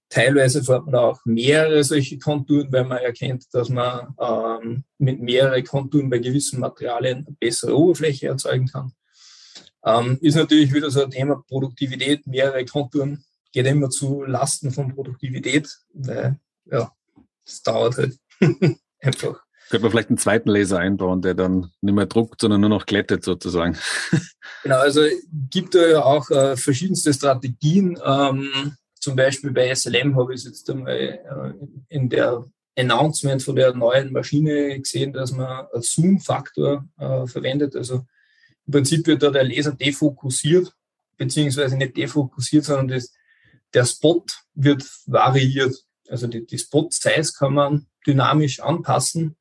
Teilweise 0.09 0.65
fährt 0.65 0.87
man 0.87 0.97
auch 0.97 1.21
mehrere 1.25 1.85
solche 1.85 2.19
Konturen, 2.19 2.73
weil 2.73 2.85
man 2.85 2.99
erkennt, 2.99 3.45
dass 3.53 3.69
man 3.69 4.15
ähm, 4.21 4.85
mit 4.99 5.21
mehreren 5.21 5.63
Konturen 5.63 6.11
bei 6.11 6.19
gewissen 6.19 6.59
Materialien 6.59 7.25
eine 7.25 7.37
bessere 7.39 7.77
Oberfläche 7.77 8.27
erzeugen 8.27 8.67
kann. 8.67 8.93
Ähm, 9.85 10.19
ist 10.21 10.35
natürlich 10.35 10.75
wieder 10.75 10.91
so 10.91 11.05
ein 11.05 11.11
Thema 11.13 11.45
Produktivität, 11.47 12.27
mehrere 12.27 12.65
Konturen 12.65 13.23
geht 13.53 13.67
immer 13.67 13.89
zu 13.89 14.25
Lasten 14.25 14.73
von 14.73 14.95
Produktivität, 14.95 15.69
weil 15.95 16.39
ja, 16.67 16.93
es 17.47 17.63
dauert 17.63 17.97
halt 17.97 18.19
einfach. 19.01 19.43
Könnte 19.71 19.83
man 19.83 19.91
vielleicht 19.91 20.09
einen 20.09 20.19
zweiten 20.19 20.49
Laser 20.49 20.79
einbauen, 20.79 21.21
der 21.21 21.35
dann 21.35 21.71
nicht 21.83 21.95
mehr 21.95 22.07
druckt, 22.07 22.41
sondern 22.41 22.63
nur 22.63 22.71
noch 22.71 22.87
glättet 22.87 23.25
sozusagen. 23.25 23.77
Genau, 24.65 24.79
also 24.79 25.03
gibt 25.51 25.77
da 25.77 25.87
ja 25.87 26.03
auch 26.03 26.31
äh, 26.31 26.57
verschiedenste 26.57 27.15
Strategien. 27.15 27.97
Ähm, 28.05 28.77
zum 28.99 29.15
Beispiel 29.15 29.53
bei 29.53 29.73
SLM 29.73 30.17
habe 30.17 30.35
ich 30.35 30.41
es 30.41 30.47
jetzt 30.47 30.71
einmal 30.71 30.97
äh, 30.97 31.53
in 31.89 32.09
der 32.09 32.45
Announcement 32.77 33.43
von 33.43 33.57
der 33.57 33.75
neuen 33.75 34.13
Maschine 34.13 34.79
gesehen, 34.81 35.13
dass 35.13 35.33
man 35.33 35.67
einen 35.73 35.83
Zoom-Faktor 35.83 36.89
äh, 36.99 37.27
verwendet. 37.27 37.77
Also 37.77 38.07
im 38.67 38.73
Prinzip 38.73 39.07
wird 39.07 39.23
da 39.23 39.31
der 39.31 39.45
Laser 39.45 39.73
defokussiert, 39.73 40.73
beziehungsweise 41.17 41.77
nicht 41.77 41.97
defokussiert, 41.97 42.65
sondern 42.65 42.89
das, 42.89 43.13
der 43.75 43.85
Spot 43.85 44.25
wird 44.55 44.85
variiert. 45.07 45.75
Also 46.09 46.27
die, 46.27 46.47
die 46.47 46.59
Spot-Size 46.59 47.33
kann 47.37 47.55
man 47.55 47.87
dynamisch 48.09 48.61
anpassen. 48.61 49.37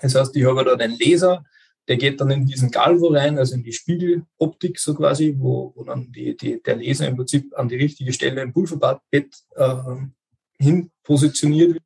Das 0.00 0.14
heißt, 0.14 0.36
ich 0.36 0.44
habe 0.44 0.64
da 0.64 0.76
den 0.76 0.96
Laser, 0.98 1.44
der 1.88 1.96
geht 1.96 2.20
dann 2.20 2.30
in 2.30 2.46
diesen 2.46 2.70
Galvo 2.70 3.08
rein, 3.08 3.38
also 3.38 3.54
in 3.54 3.62
die 3.62 3.72
Spiegeloptik 3.72 4.78
so 4.78 4.94
quasi, 4.94 5.36
wo, 5.38 5.72
wo 5.76 5.84
dann 5.84 6.10
die, 6.10 6.36
die, 6.36 6.60
der 6.62 6.76
Laser 6.76 7.06
im 7.06 7.16
Prinzip 7.16 7.56
an 7.56 7.68
die 7.68 7.76
richtige 7.76 8.12
Stelle 8.12 8.42
im 8.42 8.52
Pulverbett 8.52 9.36
äh, 9.54 9.76
hin 10.58 10.90
positioniert 11.04 11.74
wird. 11.74 11.84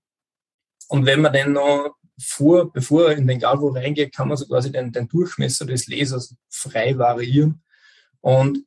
Und 0.89 1.07
wenn 1.07 1.21
man 1.21 1.33
den 1.33 1.53
noch 1.53 1.97
vor, 2.19 2.73
bevor 2.73 3.11
er 3.11 3.17
in 3.17 3.27
den 3.27 3.39
Galvo 3.39 3.69
reingeht, 3.69 4.15
kann 4.15 4.29
man 4.29 4.37
so 4.37 4.47
quasi 4.47 4.73
den, 4.73 4.93
den 4.93 5.09
Durchmesser 5.09 5.67
des 5.67 5.87
Lasers 5.87 6.35
frei 6.49 6.97
variieren. 6.97 7.63
Und 8.21 8.65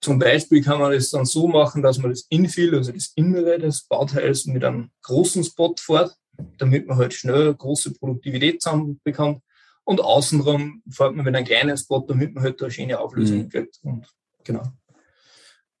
zum 0.00 0.18
Beispiel 0.18 0.62
kann 0.62 0.80
man 0.80 0.92
das 0.92 1.10
dann 1.10 1.24
so 1.24 1.48
machen, 1.48 1.82
dass 1.82 1.98
man 1.98 2.10
das 2.10 2.26
Infill, 2.28 2.74
also 2.74 2.92
das 2.92 3.12
Innere 3.14 3.58
des 3.58 3.84
Bauteils, 3.84 4.44
mit 4.46 4.62
einem 4.62 4.90
großen 5.02 5.42
Spot 5.44 5.74
fährt, 5.78 6.14
damit 6.58 6.86
man 6.86 6.98
halt 6.98 7.14
schnell 7.14 7.54
große 7.54 7.94
Produktivität 7.94 8.62
zusammen 8.62 9.00
bekommt. 9.04 9.42
Und 9.84 10.00
außenrum 10.00 10.82
fährt 10.90 11.14
man 11.14 11.24
mit 11.24 11.36
einem 11.36 11.46
kleinen 11.46 11.76
Spot, 11.76 12.04
damit 12.08 12.34
man 12.34 12.42
halt 12.42 12.60
eine 12.60 12.70
schöne 12.70 12.98
Auflösung 12.98 13.38
mhm. 13.38 13.48
kriegt. 13.50 13.78
Und 13.82 14.06
genau. 14.42 14.62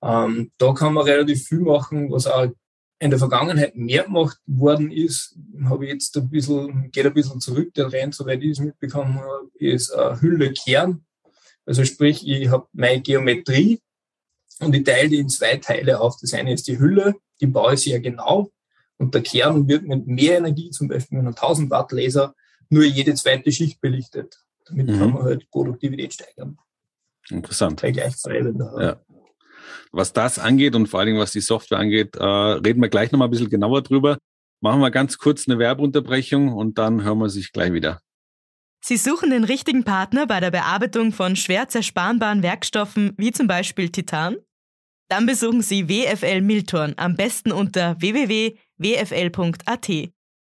Ähm, 0.02 0.52
da 0.58 0.72
kann 0.74 0.92
man 0.92 1.04
relativ 1.04 1.46
viel 1.46 1.60
machen, 1.60 2.10
was 2.10 2.26
auch 2.26 2.48
in 2.98 3.10
der 3.10 3.18
Vergangenheit 3.18 3.74
mehr 3.74 4.04
gemacht 4.04 4.38
worden 4.46 4.90
ist, 4.90 5.36
habe 5.64 5.84
ich 5.84 5.92
jetzt 5.92 6.16
ein 6.16 6.30
bisschen, 6.30 6.90
geht 6.90 7.04
ein 7.04 7.14
bisschen 7.14 7.40
zurück, 7.40 7.74
der 7.74 7.88
Trend, 7.88 8.14
soweit 8.14 8.42
ich 8.42 8.52
es 8.52 8.60
mitbekommen 8.60 9.20
habe, 9.20 9.50
ist 9.58 9.90
äh, 9.90 10.16
Hülle 10.20 10.52
Kern. 10.52 11.04
Also 11.66 11.84
sprich, 11.84 12.26
ich 12.26 12.48
habe 12.50 12.66
meine 12.72 13.02
Geometrie 13.02 13.80
und 14.60 14.74
ich 14.74 14.84
teile 14.84 15.08
die 15.08 15.18
in 15.18 15.28
zwei 15.28 15.56
Teile 15.56 16.00
auf. 16.00 16.16
Das 16.20 16.34
eine 16.34 16.52
ist 16.52 16.68
die 16.68 16.78
Hülle, 16.78 17.14
die 17.40 17.46
baue 17.46 17.74
ich 17.74 17.80
sehr 17.80 18.00
genau 18.00 18.50
und 18.98 19.14
der 19.14 19.22
Kern 19.22 19.68
wird 19.68 19.84
mit 19.84 20.06
mehr 20.06 20.38
Energie, 20.38 20.70
zum 20.70 20.88
Beispiel 20.88 21.18
mit 21.18 21.26
einem 21.26 21.34
1000 21.34 21.70
Watt 21.70 21.92
Laser, 21.92 22.34
nur 22.68 22.84
jede 22.84 23.14
zweite 23.14 23.52
Schicht 23.52 23.80
belichtet. 23.80 24.38
Damit 24.66 24.88
mhm. 24.88 24.98
kann 24.98 25.12
man 25.12 25.22
halt 25.24 25.50
Produktivität 25.50 26.14
steigern. 26.14 26.58
Interessant. 27.28 27.80
Ja. 28.80 29.00
Was 29.92 30.12
das 30.12 30.38
angeht 30.38 30.74
und 30.74 30.88
vor 30.88 31.00
allen 31.00 31.08
Dingen 31.08 31.20
was 31.20 31.32
die 31.32 31.40
Software 31.40 31.78
angeht, 31.78 32.16
äh, 32.16 32.24
reden 32.24 32.82
wir 32.82 32.88
gleich 32.88 33.12
nochmal 33.12 33.28
ein 33.28 33.30
bisschen 33.30 33.50
genauer 33.50 33.82
drüber. 33.82 34.18
Machen 34.60 34.80
wir 34.80 34.90
ganz 34.90 35.18
kurz 35.18 35.46
eine 35.48 35.58
Werbeunterbrechung 35.58 36.52
und 36.52 36.78
dann 36.78 37.02
hören 37.04 37.18
wir 37.18 37.28
sich 37.28 37.52
gleich 37.52 37.72
wieder. 37.72 38.00
Sie 38.80 38.96
suchen 38.96 39.30
den 39.30 39.44
richtigen 39.44 39.84
Partner 39.84 40.26
bei 40.26 40.40
der 40.40 40.50
Bearbeitung 40.50 41.12
von 41.12 41.36
schwer 41.36 41.68
zersparenbaren 41.68 42.42
Werkstoffen 42.42 43.14
wie 43.16 43.32
zum 43.32 43.46
Beispiel 43.46 43.88
Titan? 43.88 44.36
Dann 45.08 45.26
besuchen 45.26 45.62
Sie 45.62 45.88
WFL 45.88 46.40
Miltorn 46.40 46.94
am 46.96 47.14
besten 47.14 47.52
unter 47.52 48.00
www.wfl.at 48.78 49.90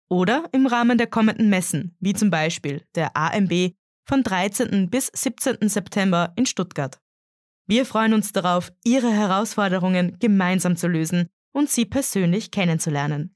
oder 0.10 0.46
im 0.52 0.68
Rahmen 0.68 0.98
der 0.98 1.08
kommenden 1.08 1.50
Messen, 1.50 1.96
wie 2.00 2.14
zum 2.14 2.30
Beispiel 2.30 2.84
der 2.96 3.16
AMB 3.16 3.74
von 4.06 4.24
13. 4.24 4.90
bis 4.90 5.12
17. 5.14 5.68
September 5.68 6.34
in 6.36 6.46
Stuttgart. 6.46 7.00
Wir 7.68 7.86
freuen 7.86 8.14
uns 8.14 8.32
darauf, 8.32 8.72
Ihre 8.86 9.12
Herausforderungen 9.12 10.18
gemeinsam 10.20 10.78
zu 10.78 10.88
lösen 10.88 11.28
und 11.52 11.70
Sie 11.70 11.86
persönlich 11.86 12.52
kennenzulernen. 12.52 13.36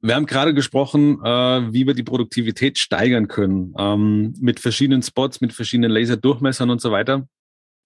Wir 0.00 0.16
haben 0.16 0.26
gerade 0.26 0.52
gesprochen, 0.52 1.24
äh, 1.24 1.72
wie 1.72 1.86
wir 1.86 1.94
die 1.94 2.02
Produktivität 2.02 2.78
steigern 2.78 3.28
können, 3.28 3.72
ähm, 3.78 4.34
mit 4.38 4.60
verschiedenen 4.60 5.02
Spots, 5.02 5.40
mit 5.40 5.52
verschiedenen 5.52 5.92
Laserdurchmessern 5.92 6.68
und 6.68 6.80
so 6.80 6.90
weiter. 6.90 7.26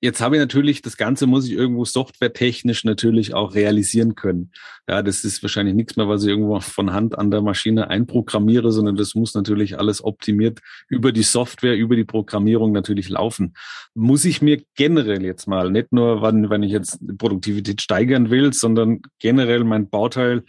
Jetzt 0.00 0.20
habe 0.20 0.36
ich 0.36 0.40
natürlich, 0.40 0.80
das 0.80 0.96
Ganze 0.96 1.26
muss 1.26 1.46
ich 1.46 1.52
irgendwo 1.52 1.84
softwaretechnisch 1.84 2.84
natürlich 2.84 3.34
auch 3.34 3.56
realisieren 3.56 4.14
können. 4.14 4.52
Ja, 4.88 5.02
das 5.02 5.24
ist 5.24 5.42
wahrscheinlich 5.42 5.74
nichts 5.74 5.96
mehr, 5.96 6.08
was 6.08 6.22
ich 6.22 6.28
irgendwo 6.28 6.60
von 6.60 6.92
Hand 6.92 7.18
an 7.18 7.32
der 7.32 7.42
Maschine 7.42 7.90
einprogrammiere, 7.90 8.70
sondern 8.70 8.94
das 8.94 9.16
muss 9.16 9.34
natürlich 9.34 9.76
alles 9.76 10.04
optimiert 10.04 10.60
über 10.88 11.10
die 11.10 11.24
Software, 11.24 11.76
über 11.76 11.96
die 11.96 12.04
Programmierung 12.04 12.70
natürlich 12.70 13.08
laufen. 13.08 13.54
Muss 13.94 14.24
ich 14.24 14.40
mir 14.40 14.62
generell 14.76 15.24
jetzt 15.24 15.48
mal, 15.48 15.68
nicht 15.68 15.92
nur, 15.92 16.22
wann, 16.22 16.48
wenn 16.48 16.62
ich 16.62 16.70
jetzt 16.70 17.00
Produktivität 17.18 17.82
steigern 17.82 18.30
will, 18.30 18.52
sondern 18.52 19.00
generell 19.18 19.64
mein 19.64 19.90
Bauteil 19.90 20.44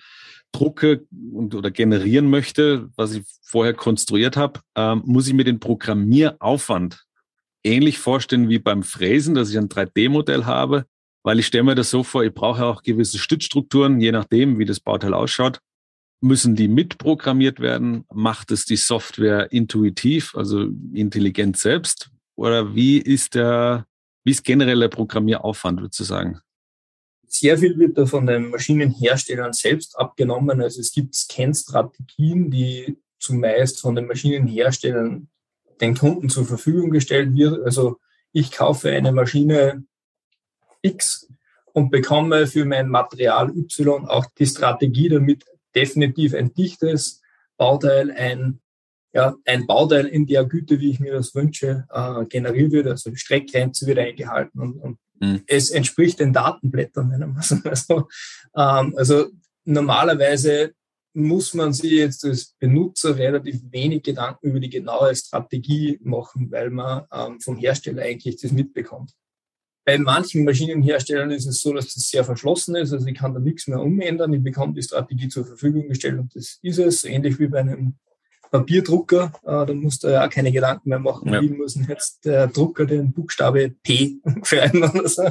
drucke 0.51 1.05
und 1.33 1.55
oder 1.55 1.71
generieren 1.71 2.29
möchte, 2.29 2.89
was 2.95 3.13
ich 3.13 3.23
vorher 3.41 3.73
konstruiert 3.73 4.37
habe, 4.37 4.59
ähm, 4.75 5.01
muss 5.05 5.27
ich 5.27 5.33
mir 5.33 5.43
den 5.43 5.59
Programmieraufwand 5.59 7.08
ähnlich 7.63 7.99
vorstellen 7.99 8.49
wie 8.49 8.59
beim 8.59 8.83
Fräsen, 8.83 9.35
dass 9.35 9.49
ich 9.49 9.57
ein 9.57 9.69
3D-Modell 9.69 10.45
habe, 10.45 10.85
weil 11.23 11.39
ich 11.39 11.47
stelle 11.47 11.63
mir 11.63 11.75
das 11.75 11.89
so 11.89 12.03
vor, 12.03 12.23
ich 12.23 12.33
brauche 12.33 12.65
auch 12.65 12.81
gewisse 12.81 13.17
Stützstrukturen, 13.17 13.99
je 13.99 14.11
nachdem, 14.11 14.57
wie 14.59 14.65
das 14.65 14.79
Bauteil 14.79 15.13
ausschaut. 15.13 15.59
Müssen 16.21 16.55
die 16.55 16.67
mitprogrammiert 16.67 17.59
werden? 17.59 18.05
Macht 18.13 18.51
es 18.51 18.65
die 18.65 18.75
Software 18.75 19.51
intuitiv, 19.51 20.35
also 20.35 20.67
intelligent 20.93 21.57
selbst? 21.57 22.09
Oder 22.35 22.75
wie 22.75 22.97
ist 22.97 23.35
der, 23.35 23.85
wie 24.23 24.31
ist 24.31 24.43
generell 24.43 24.79
der 24.79 24.89
Programmieraufwand, 24.89 25.81
würdest 25.81 25.99
du 25.99 26.03
sagen? 26.03 26.39
Sehr 27.27 27.57
viel 27.57 27.77
wird 27.77 27.97
da 27.97 28.05
von 28.05 28.25
den 28.25 28.49
Maschinenherstellern 28.49 29.53
selbst 29.53 29.97
abgenommen. 29.97 30.61
Also 30.61 30.81
es 30.81 30.91
gibt 30.91 31.15
Scan-Strategien, 31.15 32.49
die 32.49 32.97
zumeist 33.19 33.79
von 33.81 33.95
den 33.95 34.07
Maschinenherstellern 34.07 35.29
den 35.81 35.95
Kunden 35.95 36.29
zur 36.29 36.45
Verfügung 36.45 36.91
gestellt 36.91 37.35
wird. 37.35 37.63
Also 37.63 37.99
ich 38.31 38.51
kaufe 38.51 38.89
eine 38.89 39.11
Maschine 39.11 39.83
X 40.81 41.27
und 41.73 41.89
bekomme 41.89 42.47
für 42.47 42.65
mein 42.65 42.89
Material 42.89 43.49
Y 43.49 44.07
auch 44.07 44.25
die 44.37 44.45
Strategie, 44.45 45.09
damit 45.09 45.45
definitiv 45.75 46.33
ein 46.33 46.53
dichtes 46.53 47.21
Bauteil, 47.57 48.11
ein, 48.11 48.59
ja, 49.13 49.35
ein 49.45 49.67
Bauteil 49.67 50.05
in 50.05 50.25
der 50.25 50.45
Güte, 50.45 50.79
wie 50.79 50.91
ich 50.91 50.99
mir 50.99 51.13
das 51.13 51.35
wünsche, 51.35 51.85
äh, 51.91 52.25
generiert 52.25 52.71
wird. 52.71 52.87
Also 52.87 53.09
die 53.09 53.17
Streckgrenze 53.17 53.85
wird 53.87 53.99
eingehalten 53.99 54.59
und, 54.59 54.77
und 54.77 54.97
mhm. 55.19 55.43
es 55.47 55.69
entspricht 55.69 56.19
den 56.19 56.33
Datenblättern, 56.33 57.09
nennen 57.09 57.33
wir 57.33 57.39
es 57.39 57.51
mal 57.63 57.75
so. 57.75 58.07
Ähm, 58.55 58.95
also 58.97 59.27
normalerweise 59.65 60.73
muss 61.13 61.53
man 61.53 61.73
sich 61.73 61.91
jetzt 61.91 62.23
als 62.25 62.55
Benutzer 62.59 63.17
relativ 63.17 63.61
wenig 63.71 64.03
Gedanken 64.03 64.49
über 64.49 64.59
die 64.59 64.69
genaue 64.69 65.15
Strategie 65.15 65.99
machen, 66.03 66.51
weil 66.51 66.69
man 66.69 67.05
ähm, 67.11 67.39
vom 67.39 67.57
Hersteller 67.57 68.03
eigentlich 68.03 68.37
das 68.41 68.51
mitbekommt. 68.51 69.13
Bei 69.85 69.97
manchen 69.97 70.43
Maschinenherstellern 70.43 71.31
ist 71.31 71.47
es 71.47 71.61
so, 71.61 71.73
dass 71.73 71.93
das 71.93 72.09
sehr 72.09 72.23
verschlossen 72.23 72.75
ist, 72.75 72.93
also 72.93 73.07
ich 73.07 73.15
kann 73.15 73.33
da 73.33 73.39
nichts 73.39 73.67
mehr 73.67 73.81
umändern, 73.81 74.33
ich 74.33 74.43
bekomme 74.43 74.73
die 74.73 74.83
Strategie 74.83 75.29
zur 75.29 75.45
Verfügung 75.45 75.87
gestellt 75.87 76.19
und 76.19 76.35
das 76.35 76.59
ist 76.61 76.77
es, 76.77 77.03
ähnlich 77.05 77.39
wie 77.39 77.47
bei 77.47 77.61
einem 77.61 77.95
Papierdrucker, 78.51 79.31
äh, 79.43 79.65
da 79.65 79.73
musst 79.73 80.03
du 80.03 80.09
ja 80.09 80.25
auch 80.25 80.29
keine 80.29 80.51
Gedanken 80.51 80.89
mehr 80.89 80.99
machen, 80.99 81.33
ja. 81.33 81.41
wie 81.41 81.49
muss 81.49 81.75
jetzt 81.87 82.25
der 82.25 82.47
Drucker 82.47 82.85
den 82.85 83.13
Buchstabe 83.13 83.73
P 83.83 84.17
schreiben 84.43 84.83
oder 84.83 85.07
so. 85.07 85.23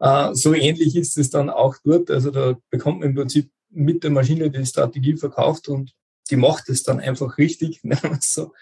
Äh, 0.00 0.34
so 0.34 0.54
ähnlich 0.54 0.96
ist 0.96 1.16
es 1.16 1.30
dann 1.30 1.50
auch 1.50 1.76
dort, 1.84 2.10
also 2.10 2.30
da 2.30 2.56
bekommt 2.70 3.00
man 3.00 3.10
im 3.10 3.14
Prinzip 3.14 3.50
mit 3.74 4.04
der 4.04 4.10
Maschine 4.10 4.50
die 4.50 4.64
Strategie 4.64 5.16
verkauft 5.16 5.68
und 5.68 5.94
die 6.30 6.36
macht 6.36 6.68
es 6.68 6.82
dann 6.82 7.00
einfach 7.00 7.38
richtig. 7.38 7.82
so. 8.20 8.52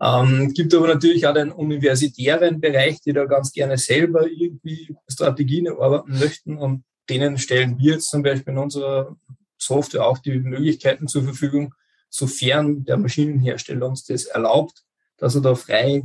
Ähm, 0.00 0.52
gibt 0.52 0.74
aber 0.74 0.88
natürlich 0.88 1.26
auch 1.26 1.34
den 1.34 1.52
universitären 1.52 2.60
Bereich, 2.60 3.00
die 3.00 3.12
da 3.12 3.24
ganz 3.26 3.52
gerne 3.52 3.78
selber 3.78 4.26
irgendwie 4.26 4.96
Strategien 5.08 5.66
erarbeiten 5.66 6.18
möchten 6.18 6.58
und 6.58 6.84
denen 7.08 7.38
stellen 7.38 7.78
wir 7.78 7.94
jetzt 7.94 8.10
zum 8.10 8.22
Beispiel 8.22 8.52
in 8.52 8.58
unserer 8.58 9.16
Software 9.58 10.06
auch 10.06 10.18
die 10.18 10.38
Möglichkeiten 10.38 11.06
zur 11.06 11.22
Verfügung, 11.22 11.74
sofern 12.08 12.84
der 12.84 12.96
Maschinenhersteller 12.96 13.86
uns 13.86 14.04
das 14.04 14.24
erlaubt, 14.24 14.82
dass 15.18 15.34
er 15.34 15.40
da 15.40 15.54
frei 15.54 16.02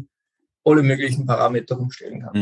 alle 0.63 0.83
möglichen 0.83 1.25
Parameter 1.25 1.79
umstellen 1.79 2.21
kann. 2.21 2.33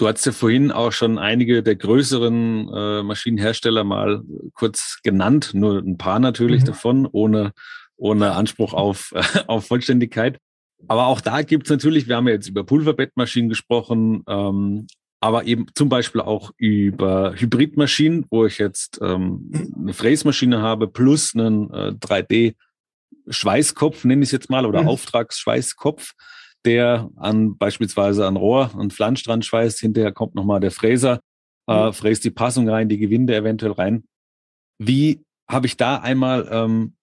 Du 0.00 0.08
hast 0.08 0.24
ja 0.24 0.32
vorhin 0.32 0.72
auch 0.72 0.92
schon 0.92 1.18
einige 1.18 1.62
der 1.62 1.76
größeren 1.76 2.70
äh, 2.72 3.02
Maschinenhersteller 3.02 3.84
mal 3.84 4.22
kurz 4.54 5.00
genannt, 5.02 5.50
nur 5.52 5.76
ein 5.76 5.98
paar 5.98 6.18
natürlich 6.18 6.62
mhm. 6.62 6.66
davon, 6.68 7.06
ohne, 7.06 7.52
ohne 7.98 8.32
Anspruch 8.32 8.72
auf, 8.72 9.12
auf 9.46 9.66
Vollständigkeit. 9.66 10.38
Aber 10.88 11.08
auch 11.08 11.20
da 11.20 11.42
gibt's 11.42 11.68
natürlich, 11.68 12.08
wir 12.08 12.16
haben 12.16 12.28
ja 12.28 12.32
jetzt 12.32 12.48
über 12.48 12.64
Pulverbettmaschinen 12.64 13.50
gesprochen, 13.50 14.24
ähm, 14.26 14.86
aber 15.20 15.44
eben 15.44 15.66
zum 15.74 15.90
Beispiel 15.90 16.22
auch 16.22 16.52
über 16.56 17.34
Hybridmaschinen, 17.36 18.24
wo 18.30 18.46
ich 18.46 18.56
jetzt 18.56 19.00
ähm, 19.02 19.50
mhm. 19.50 19.74
eine 19.82 19.92
Fräsmaschine 19.92 20.62
habe 20.62 20.88
plus 20.88 21.34
einen 21.34 21.70
äh, 21.74 21.92
3D-Schweißkopf, 22.00 24.06
nenne 24.06 24.22
ich 24.22 24.28
es 24.28 24.32
jetzt 24.32 24.48
mal, 24.48 24.64
oder 24.64 24.80
mhm. 24.80 24.88
Auftragsschweißkopf 24.88 26.14
der 26.64 27.10
an 27.16 27.56
beispielsweise 27.56 28.26
an 28.26 28.36
Rohr 28.36 28.70
und 28.74 28.92
Flansch 28.92 29.22
dran 29.22 29.42
schweißt. 29.42 29.80
Hinterher 29.80 30.12
kommt 30.12 30.34
nochmal 30.34 30.60
der 30.60 30.70
Fräser, 30.70 31.20
äh, 31.68 31.86
mhm. 31.86 31.92
fräst 31.92 32.24
die 32.24 32.30
Passung 32.30 32.68
rein, 32.68 32.88
die 32.88 32.98
Gewinde 32.98 33.34
eventuell 33.34 33.72
rein. 33.72 34.04
Wie 34.78 35.22
habe 35.48 35.66
ich 35.66 35.76
da 35.76 35.96
einmal 35.96 36.48
ähm, 36.50 36.94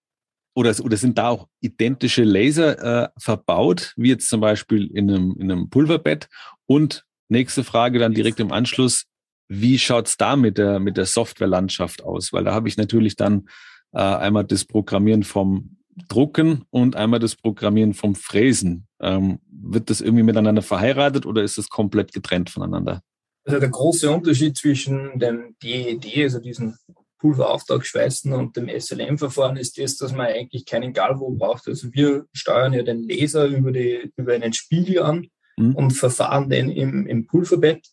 oder, 0.55 0.73
oder 0.83 0.97
sind 0.97 1.19
da 1.19 1.29
auch 1.29 1.47
identische 1.61 2.23
Laser 2.23 3.03
äh, 3.03 3.09
verbaut, 3.19 3.93
wie 3.95 4.09
jetzt 4.09 4.27
zum 4.27 4.41
Beispiel 4.41 4.87
in 4.87 5.09
einem, 5.09 5.35
in 5.39 5.51
einem 5.51 5.69
Pulverbett? 5.69 6.29
Und 6.65 7.05
nächste 7.29 7.63
Frage 7.63 7.99
dann 7.99 8.13
direkt 8.13 8.39
im 8.39 8.51
Anschluss, 8.51 9.05
wie 9.49 9.77
schaut's 9.77 10.17
da 10.17 10.35
mit 10.35 10.57
der, 10.57 10.79
mit 10.79 10.97
der 10.97 11.05
Softwarelandschaft 11.05 12.03
aus? 12.03 12.33
Weil 12.33 12.43
da 12.43 12.53
habe 12.53 12.67
ich 12.67 12.77
natürlich 12.77 13.15
dann 13.15 13.47
äh, 13.93 13.99
einmal 13.99 14.45
das 14.45 14.65
Programmieren 14.65 15.23
vom 15.23 15.76
Drucken 16.07 16.63
und 16.69 16.95
einmal 16.95 17.19
das 17.19 17.35
Programmieren 17.35 17.93
vom 17.93 18.15
Fräsen. 18.15 18.87
Ähm, 18.99 19.39
wird 19.49 19.89
das 19.89 20.01
irgendwie 20.01 20.23
miteinander 20.23 20.61
verheiratet 20.61 21.25
oder 21.25 21.43
ist 21.43 21.57
es 21.57 21.69
komplett 21.69 22.13
getrennt 22.13 22.49
voneinander? 22.49 23.01
Also 23.45 23.59
der 23.59 23.69
große 23.69 24.11
Unterschied 24.11 24.57
zwischen 24.57 25.19
dem 25.19 25.55
DED, 25.63 26.23
also 26.23 26.39
diesen 26.39 26.77
Pulverauftragsschweißen 27.19 28.31
und 28.33 28.55
dem 28.57 28.69
SLM-Verfahren 28.69 29.57
ist 29.57 29.77
das, 29.77 29.97
dass 29.97 30.11
man 30.11 30.27
eigentlich 30.27 30.65
keinen 30.65 30.93
Galvo 30.93 31.31
braucht. 31.31 31.67
Also 31.67 31.91
wir 31.93 32.25
steuern 32.33 32.73
ja 32.73 32.83
den 32.83 33.07
Laser 33.07 33.45
über, 33.45 33.71
die, 33.71 34.11
über 34.17 34.33
einen 34.33 34.53
Spiegel 34.53 35.01
an 35.01 35.27
mhm. 35.57 35.75
und 35.75 35.91
verfahren 35.91 36.49
den 36.49 36.69
im, 36.69 37.07
im 37.07 37.25
Pulverbett. 37.25 37.87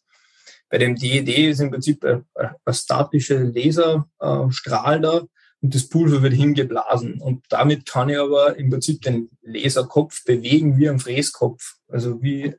Bei 0.68 0.78
dem 0.78 0.96
DED 0.96 1.28
ist 1.50 1.60
im 1.60 1.70
Prinzip 1.70 2.04
ein, 2.04 2.24
ein 2.34 2.74
statischer 2.74 3.40
Laserstrahl 3.40 5.00
da, 5.00 5.22
und 5.64 5.74
das 5.74 5.88
Pulver 5.88 6.22
wird 6.22 6.34
hingeblasen. 6.34 7.22
Und 7.22 7.42
damit 7.48 7.86
kann 7.86 8.10
ich 8.10 8.18
aber 8.18 8.54
im 8.58 8.68
Prinzip 8.68 9.00
den 9.00 9.30
Laserkopf 9.40 10.22
bewegen 10.24 10.76
wie 10.76 10.90
ein 10.90 10.98
Fräskopf. 10.98 11.76
Also 11.88 12.22
wie 12.22 12.54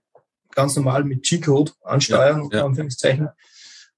ganz 0.56 0.76
normal 0.76 1.04
mit 1.04 1.22
G-Code 1.22 1.72
ansteuern, 1.84 2.50
ja, 2.52 2.58
ja. 2.58 2.66
Anführungszeichen. 2.66 3.30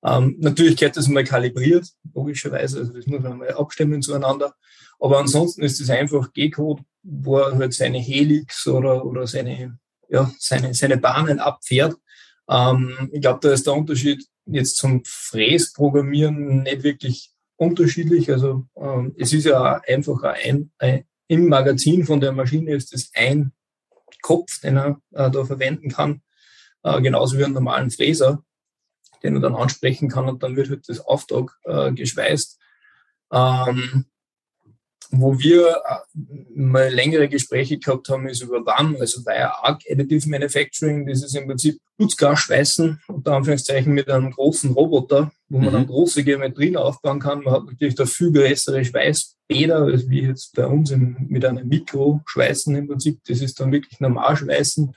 Ähm, 0.04 0.36
natürlich 0.40 0.76
geht 0.76 0.98
das 0.98 1.08
mal 1.08 1.24
kalibriert, 1.24 1.88
logischerweise. 2.14 2.80
Also 2.80 2.92
das 2.92 3.08
muss 3.08 3.22
man 3.22 3.38
mal 3.38 3.54
abstimmen 3.54 4.02
zueinander. 4.02 4.54
Aber 5.00 5.20
ansonsten 5.20 5.62
ist 5.62 5.80
es 5.80 5.90
einfach 5.90 6.34
G-Code, 6.34 6.84
wo 7.02 7.38
er 7.38 7.58
halt 7.58 7.74
seine 7.74 8.00
Helix 8.00 8.68
oder, 8.68 9.06
oder 9.06 9.26
seine, 9.26 9.80
ja, 10.10 10.30
seine, 10.38 10.74
seine 10.74 10.98
Bahnen 10.98 11.40
abfährt. 11.40 11.96
Ähm, 12.50 13.10
ich 13.14 13.22
glaube, 13.22 13.40
da 13.42 13.54
ist 13.54 13.68
der 13.68 13.74
Unterschied 13.74 14.26
jetzt 14.48 14.76
zum 14.76 15.02
Fräsprogrammieren 15.06 16.64
nicht 16.64 16.84
wirklich 16.84 17.32
unterschiedlich. 17.58 18.32
Also 18.32 18.68
ähm, 18.76 19.14
es 19.18 19.34
ist 19.34 19.46
ja 19.46 19.82
einfach 19.86 20.24
ein, 20.24 20.72
ein, 20.78 21.04
im 21.28 21.50
Magazin 21.50 22.06
von 22.06 22.22
der 22.22 22.32
Maschine 22.32 22.74
ist 22.74 22.94
es 22.94 23.12
ein 23.14 23.52
Kopf, 24.22 24.62
den 24.62 24.78
er 24.78 25.02
äh, 25.12 25.30
da 25.30 25.44
verwenden 25.44 25.90
kann, 25.90 26.22
äh, 26.84 27.02
genauso 27.02 27.38
wie 27.38 27.44
einen 27.44 27.54
normalen 27.54 27.92
Fräser, 27.92 28.44
den 29.24 29.36
er 29.36 29.42
dann 29.42 29.56
ansprechen 29.56 30.10
kann 30.10 30.30
und 30.30 30.44
dann 30.44 30.56
wird 30.56 30.70
halt 30.70 30.88
das 30.88 31.00
Auftrag 31.00 31.58
äh, 31.66 31.92
geschweißt. 31.92 32.60
Ähm, 33.32 34.06
wo 35.12 35.40
wir 35.40 35.82
äh, 35.86 36.20
mal 36.54 36.90
längere 36.90 37.30
Gespräche 37.30 37.78
gehabt 37.78 38.10
haben, 38.10 38.28
ist 38.28 38.42
über 38.42 38.66
WAM, 38.66 38.98
also 39.00 39.26
Wire 39.26 39.64
Arc 39.64 39.82
Additive 39.90 40.30
Manufacturing. 40.30 41.08
Das 41.08 41.24
ist 41.24 41.36
im 41.36 41.48
Prinzip 41.48 41.80
Putzgasschweißen, 41.98 43.02
unter 43.08 43.34
Anführungszeichen 43.34 43.94
mit 43.94 44.10
einem 44.10 44.32
großen 44.32 44.72
Roboter, 44.72 45.32
wo 45.50 45.60
man 45.60 45.70
mhm. 45.70 45.74
dann 45.74 45.88
große 45.88 46.24
Geometrien 46.24 46.78
aufbauen 46.78 47.20
kann. 47.20 47.44
Man 47.44 47.54
hat 47.54 47.66
natürlich 47.66 47.96
da 47.96 48.06
viel 48.06 48.32
größere 48.32 48.84
Schweißbäder, 48.84 49.78
als 49.78 50.10
wie 50.10 50.22
jetzt 50.22 50.56
bei 50.56 50.66
uns 50.66 50.92
im, 50.92 51.16
mit 51.30 51.46
einem 51.46 51.68
Mikroschweißen 51.68 52.76
im 52.76 52.88
Prinzip. 52.88 53.20
Das 53.28 53.42
ist 53.42 53.60
dann 53.60 53.72
wirklich 53.72 54.00
normal 54.00 54.36
Schweißen. 54.36 54.94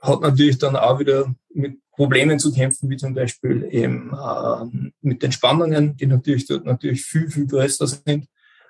Hat 0.00 0.20
natürlich 0.20 0.58
dann 0.58 0.76
auch 0.76 0.98
wieder 0.98 1.34
mit 1.50 1.78
Problemen 1.92 2.38
zu 2.38 2.52
kämpfen, 2.52 2.90
wie 2.90 2.96
zum 2.96 3.14
Beispiel 3.14 3.68
eben 3.70 4.12
äh, 4.12 4.90
mit 5.00 5.22
den 5.22 5.32
Spannungen, 5.32 5.96
die 5.96 6.06
natürlich 6.06 6.46
dort 6.46 6.64
natürlich 6.64 7.04
viel, 7.04 7.30
viel 7.30 7.46
größer 7.46 7.86
sind. 7.86 8.26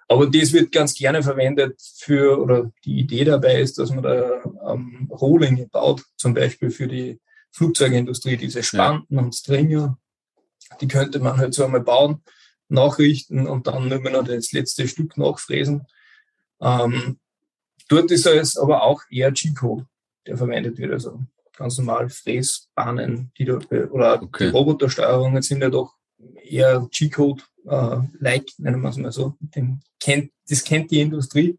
Aber 0.09 0.27
das 0.27 0.53
wird 0.53 0.73
ganz 0.73 0.95
gerne 0.95 1.23
verwendet 1.23 1.81
für, 1.99 2.40
oder 2.40 2.71
die 2.85 2.99
Idee 2.99 3.25
dabei 3.25 3.61
ist, 3.61 3.79
dass 3.79 3.90
man 3.90 4.03
da 4.03 4.43
ähm, 4.67 5.09
Rohlinge 5.11 5.67
baut, 5.69 6.03
zum 6.17 6.35
Beispiel 6.35 6.71
für 6.71 6.88
die 6.88 7.21
Flugzeugindustrie, 7.53 8.37
diese 8.37 8.62
Spanten 8.62 9.14
ja. 9.14 9.23
und 9.23 9.35
Stringer. 9.35 9.99
Die 10.81 10.88
könnte 10.88 11.21
man 11.21 11.37
halt 11.37 11.55
so 11.55 11.64
einmal 11.64 11.81
bauen, 11.81 12.23
nachrichten 12.69 13.47
und 13.47 13.67
dann 13.67 13.88
nur 13.88 13.99
noch 14.11 14.25
das 14.25 14.53
letzte 14.53 14.88
Stück 14.88 15.17
nachfräsen. 15.17 15.87
Ähm, 16.61 17.19
dort 17.88 18.11
ist 18.11 18.27
es 18.27 18.57
aber 18.57 18.83
auch 18.83 19.03
eher 19.11 19.33
G-Code, 19.33 19.87
der 20.27 20.37
verwendet 20.37 20.79
wird. 20.79 20.93
Also 20.93 21.21
ganz 21.57 21.79
normal 21.79 22.09
Fräsbahnen, 22.09 23.33
die 23.38 23.45
da, 23.45 23.59
oder 23.90 24.23
okay. 24.23 24.47
die 24.47 24.51
Robotersteuerungen 24.51 25.43
sind 25.43 25.62
ja 25.62 25.71
doch 25.71 25.95
eher 26.43 26.88
G-Code 26.90 27.43
äh, 27.66 27.98
like, 28.18 28.46
nennen 28.59 28.81
wir 28.81 28.90
es 28.90 28.96
mal 28.96 29.12
so. 29.12 29.37
Den 29.40 29.81
kennt, 30.00 30.33
das 30.48 30.64
kennt 30.64 30.90
die 30.90 31.00
Industrie. 31.00 31.59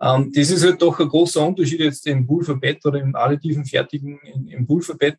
Ähm, 0.00 0.32
das 0.34 0.50
ist 0.50 0.64
halt 0.64 0.82
doch 0.82 0.98
ein 0.98 1.08
großer 1.08 1.46
Unterschied 1.46 1.80
jetzt 1.80 2.06
im 2.06 2.26
Pulverbett 2.26 2.84
oder 2.84 3.00
im 3.00 3.14
additiven 3.14 3.64
Fertigen 3.64 4.18
im, 4.20 4.48
im 4.48 4.66
Pulverbett. 4.66 5.18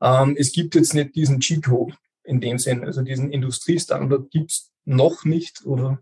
Ähm, 0.00 0.36
es 0.38 0.52
gibt 0.52 0.74
jetzt 0.74 0.94
nicht 0.94 1.14
diesen 1.14 1.40
G-Code 1.40 1.94
in 2.24 2.40
dem 2.40 2.58
Sinn, 2.58 2.84
also 2.84 3.02
diesen 3.02 3.30
Industriestandard 3.30 4.30
gibt's 4.30 4.70
noch 4.84 5.24
nicht 5.24 5.64
oder 5.64 5.98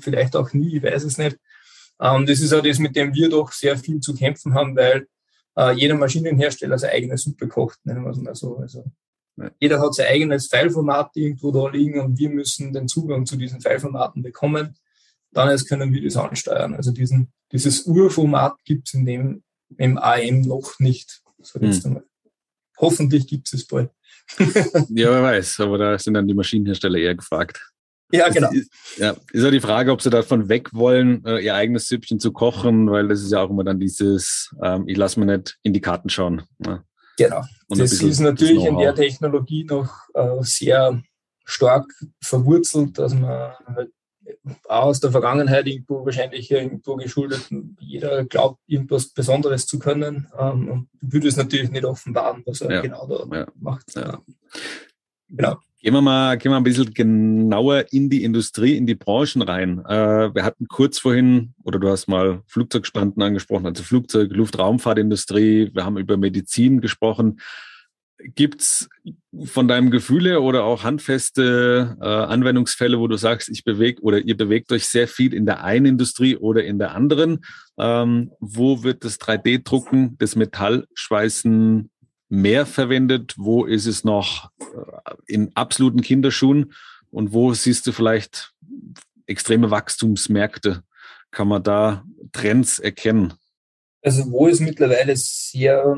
vielleicht 0.00 0.36
auch 0.36 0.52
nie, 0.52 0.76
ich 0.76 0.82
weiß 0.82 1.04
es 1.04 1.18
nicht. 1.18 1.38
Ähm, 2.00 2.26
das 2.26 2.40
ist 2.40 2.52
auch 2.52 2.62
das, 2.62 2.78
mit 2.78 2.96
dem 2.96 3.14
wir 3.14 3.28
doch 3.28 3.52
sehr 3.52 3.76
viel 3.76 4.00
zu 4.00 4.14
kämpfen 4.14 4.54
haben, 4.54 4.76
weil 4.76 5.06
äh, 5.56 5.72
jeder 5.72 5.94
Maschinenhersteller 5.94 6.78
seine 6.78 6.94
eigene 6.94 7.18
Suppe 7.18 7.48
kocht, 7.48 7.78
nennen 7.84 8.04
wir 8.04 8.10
es 8.10 8.18
mal 8.18 8.34
so. 8.34 8.56
Also 8.56 8.84
jeder 9.58 9.80
hat 9.80 9.94
sein 9.94 10.06
eigenes 10.06 10.46
Fileformat 10.46 11.10
irgendwo 11.14 11.50
da 11.50 11.68
liegen 11.68 12.00
und 12.00 12.18
wir 12.18 12.30
müssen 12.30 12.72
den 12.72 12.88
Zugang 12.88 13.26
zu 13.26 13.36
diesen 13.36 13.60
Fileformaten 13.60 14.22
bekommen. 14.22 14.76
Dann 15.32 15.48
erst 15.48 15.68
können 15.68 15.92
wir 15.92 16.02
das 16.02 16.16
ansteuern. 16.16 16.74
Also 16.74 16.92
diesen, 16.92 17.32
dieses 17.50 17.86
Urformat 17.86 18.56
gibt 18.64 18.88
es 18.88 18.94
in 18.94 19.06
dem 19.06 19.42
im 19.76 19.98
AM 19.98 20.42
noch 20.42 20.78
nicht. 20.78 21.22
So 21.40 21.58
jetzt 21.58 21.84
hm. 21.84 22.00
Hoffentlich 22.78 23.26
gibt 23.26 23.48
es 23.48 23.54
es 23.54 23.66
bald. 23.66 23.90
ja, 24.38 25.10
wer 25.10 25.22
weiß, 25.22 25.60
aber 25.60 25.78
da 25.78 25.98
sind 25.98 26.14
dann 26.14 26.26
die 26.26 26.34
Maschinenhersteller 26.34 26.98
eher 26.98 27.14
gefragt. 27.14 27.60
Ja, 28.10 28.28
genau. 28.28 28.50
Ist, 28.52 28.70
ja, 28.96 29.16
ist 29.32 29.42
ja 29.42 29.50
die 29.50 29.60
Frage, 29.60 29.90
ob 29.90 30.00
sie 30.00 30.10
davon 30.10 30.48
weg 30.48 30.72
wollen, 30.72 31.24
äh, 31.24 31.40
ihr 31.40 31.54
eigenes 31.54 31.88
Süppchen 31.88 32.20
zu 32.20 32.32
kochen, 32.32 32.90
weil 32.90 33.08
das 33.08 33.22
ist 33.22 33.32
ja 33.32 33.40
auch 33.40 33.50
immer 33.50 33.64
dann 33.64 33.80
dieses, 33.80 34.54
ähm, 34.62 34.84
ich 34.86 34.96
lasse 34.96 35.18
mir 35.20 35.26
nicht 35.26 35.58
in 35.62 35.72
die 35.72 35.80
Karten 35.80 36.08
schauen. 36.08 36.42
Ja. 36.64 36.84
Genau. 37.16 37.42
Und 37.68 37.78
das 37.78 37.92
ist 37.92 38.20
natürlich 38.20 38.64
in 38.64 38.78
der 38.78 38.94
Technologie 38.94 39.64
noch 39.64 39.90
äh, 40.14 40.42
sehr 40.42 41.02
stark 41.44 41.86
verwurzelt, 42.20 42.98
dass 42.98 43.14
man 43.14 43.52
halt 43.66 43.90
auch 44.68 44.84
aus 44.84 45.00
der 45.00 45.10
Vergangenheit 45.10 45.66
irgendwo 45.66 46.04
wahrscheinlich 46.04 46.50
irgendwo 46.50 46.96
geschuldet. 46.96 47.48
Jeder 47.78 48.24
glaubt, 48.24 48.60
irgendwas 48.66 49.08
Besonderes 49.08 49.66
zu 49.66 49.78
können 49.78 50.28
ähm, 50.38 50.68
und 50.68 50.88
würde 51.00 51.28
es 51.28 51.36
natürlich 51.36 51.70
nicht 51.70 51.84
offenbaren, 51.84 52.42
was 52.46 52.60
er 52.62 52.72
ja. 52.72 52.80
genau 52.80 53.06
da 53.06 53.36
ja. 53.36 53.46
macht. 53.60 53.94
Ja. 53.94 54.22
Genau. 55.28 55.58
Gehen 55.84 55.92
wir 55.92 56.00
mal, 56.00 56.38
gehen 56.38 56.50
wir 56.50 56.56
ein 56.56 56.64
bisschen 56.64 56.94
genauer 56.94 57.92
in 57.92 58.08
die 58.08 58.24
Industrie, 58.24 58.74
in 58.74 58.86
die 58.86 58.94
Branchen 58.94 59.42
rein. 59.42 59.84
Äh, 59.84 60.34
wir 60.34 60.42
hatten 60.42 60.66
kurz 60.66 60.98
vorhin, 60.98 61.52
oder 61.62 61.78
du 61.78 61.90
hast 61.90 62.06
mal 62.06 62.40
Flugzeugspanten 62.46 63.22
angesprochen, 63.22 63.66
also 63.66 63.82
Flugzeug, 63.82 64.32
Luftraumfahrtindustrie. 64.32 65.72
Wir 65.74 65.84
haben 65.84 65.98
über 65.98 66.16
Medizin 66.16 66.80
gesprochen. 66.80 67.38
Gibt's 68.16 68.88
von 69.44 69.68
deinem 69.68 69.90
Gefühle 69.90 70.40
oder 70.40 70.64
auch 70.64 70.84
handfeste 70.84 71.98
äh, 72.00 72.06
Anwendungsfälle, 72.06 72.98
wo 72.98 73.06
du 73.06 73.18
sagst, 73.18 73.50
ich 73.50 73.62
bewege 73.62 74.00
oder 74.00 74.20
ihr 74.20 74.38
bewegt 74.38 74.72
euch 74.72 74.86
sehr 74.86 75.06
viel 75.06 75.34
in 75.34 75.44
der 75.44 75.64
einen 75.64 75.84
Industrie 75.84 76.34
oder 76.38 76.64
in 76.64 76.78
der 76.78 76.94
anderen? 76.94 77.44
Ähm, 77.76 78.30
wo 78.40 78.84
wird 78.84 79.04
das 79.04 79.20
3D-Drucken, 79.20 80.16
das 80.16 80.34
Metallschweißen 80.34 81.90
mehr 82.28 82.66
verwendet? 82.66 83.34
Wo 83.36 83.64
ist 83.64 83.86
es 83.86 84.04
noch 84.04 84.50
äh, 84.60 85.14
in 85.26 85.54
absoluten 85.54 86.00
Kinderschuhen? 86.00 86.72
Und 87.10 87.32
wo 87.32 87.54
siehst 87.54 87.86
du 87.86 87.92
vielleicht 87.92 88.52
extreme 89.26 89.70
Wachstumsmärkte? 89.70 90.82
Kann 91.30 91.48
man 91.48 91.62
da 91.62 92.04
Trends 92.32 92.78
erkennen? 92.78 93.34
Also 94.02 94.30
wo 94.30 94.48
es 94.48 94.60
mittlerweile 94.60 95.16
sehr 95.16 95.96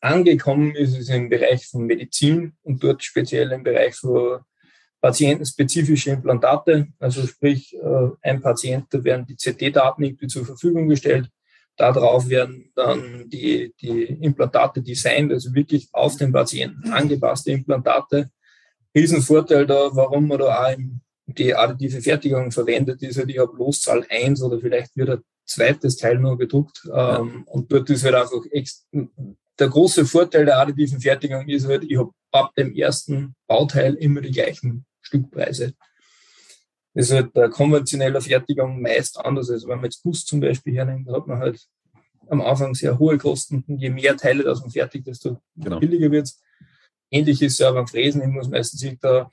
angekommen 0.00 0.74
ist, 0.74 0.96
ist 0.96 1.08
im 1.08 1.28
Bereich 1.28 1.66
von 1.66 1.84
Medizin 1.86 2.54
und 2.62 2.82
dort 2.82 3.02
speziell 3.02 3.50
im 3.52 3.62
Bereich 3.62 3.96
von 3.96 4.40
patientenspezifische 5.00 6.10
Implantate. 6.10 6.88
Also 6.98 7.26
sprich, 7.26 7.74
äh, 7.74 8.08
ein 8.22 8.40
Patient, 8.40 8.86
da 8.90 9.02
werden 9.02 9.26
die 9.26 9.36
CT-Daten 9.36 10.02
irgendwie 10.02 10.28
zur 10.28 10.46
Verfügung 10.46 10.88
gestellt. 10.88 11.28
Darauf 11.76 12.28
werden 12.28 12.70
dann 12.74 13.28
die, 13.28 13.74
die 13.80 14.04
Implantate 14.04 14.80
designt, 14.80 15.32
also 15.32 15.52
wirklich 15.54 15.88
auf 15.92 16.16
den 16.16 16.32
Patienten 16.32 16.90
angepasste 16.90 17.50
Implantate. 17.50 18.30
Riesenvorteil 18.94 19.66
da, 19.66 19.90
warum 19.92 20.28
man 20.28 20.38
da 20.38 20.66
auch 20.66 20.76
die 21.26 21.54
additive 21.54 22.00
Fertigung 22.00 22.52
verwendet, 22.52 23.02
ist 23.02 23.18
halt, 23.18 23.30
ich 23.30 23.38
habe 23.38 23.56
Loszahl 23.56 24.06
1 24.08 24.42
oder 24.42 24.60
vielleicht 24.60 24.96
wird 24.96 25.10
ein 25.10 25.22
zweites 25.44 25.96
Teil 25.96 26.18
nur 26.18 26.38
gedruckt. 26.38 26.88
Ähm, 26.94 27.44
und 27.46 27.72
dort 27.72 27.90
ist 27.90 28.04
halt 28.04 28.14
einfach 28.14 28.42
der 29.58 29.68
große 29.68 30.04
Vorteil 30.06 30.44
der 30.44 30.58
additiven 30.58 31.00
Fertigung 31.00 31.48
ist 31.48 31.66
halt, 31.66 31.84
ich 31.84 31.98
habe 31.98 32.10
ab 32.32 32.52
dem 32.56 32.74
ersten 32.74 33.34
Bauteil 33.46 33.94
immer 33.94 34.20
die 34.20 34.32
gleichen 34.32 34.84
Stückpreise. 35.00 35.74
Das 36.94 37.06
ist 37.06 37.12
halt 37.12 37.32
bei 37.32 37.48
konventioneller 37.48 38.20
Fertigung 38.20 38.80
meist 38.80 39.18
anders. 39.18 39.50
Also 39.50 39.68
wenn 39.68 39.76
man 39.76 39.86
jetzt 39.86 40.02
Bus 40.02 40.24
zum 40.24 40.40
Beispiel 40.40 40.74
hernimmt, 40.74 41.08
hat 41.10 41.26
man 41.26 41.38
halt 41.38 41.60
am 42.28 42.40
Anfang 42.40 42.74
sehr 42.74 42.98
hohe 42.98 43.18
Kosten. 43.18 43.64
Und 43.66 43.78
je 43.78 43.90
mehr 43.90 44.16
Teile 44.16 44.44
das 44.44 44.60
man 44.60 44.70
fertigt, 44.70 45.06
desto 45.06 45.40
genau. 45.56 45.80
billiger 45.80 46.10
wird's. 46.10 46.40
Ähnlich 47.10 47.42
ist 47.42 47.54
es 47.54 47.58
ja 47.58 47.70
beim 47.72 47.86
Fräsen. 47.86 48.22
Ich 48.22 48.28
muss 48.28 48.48
meistens 48.48 48.86
da 49.00 49.30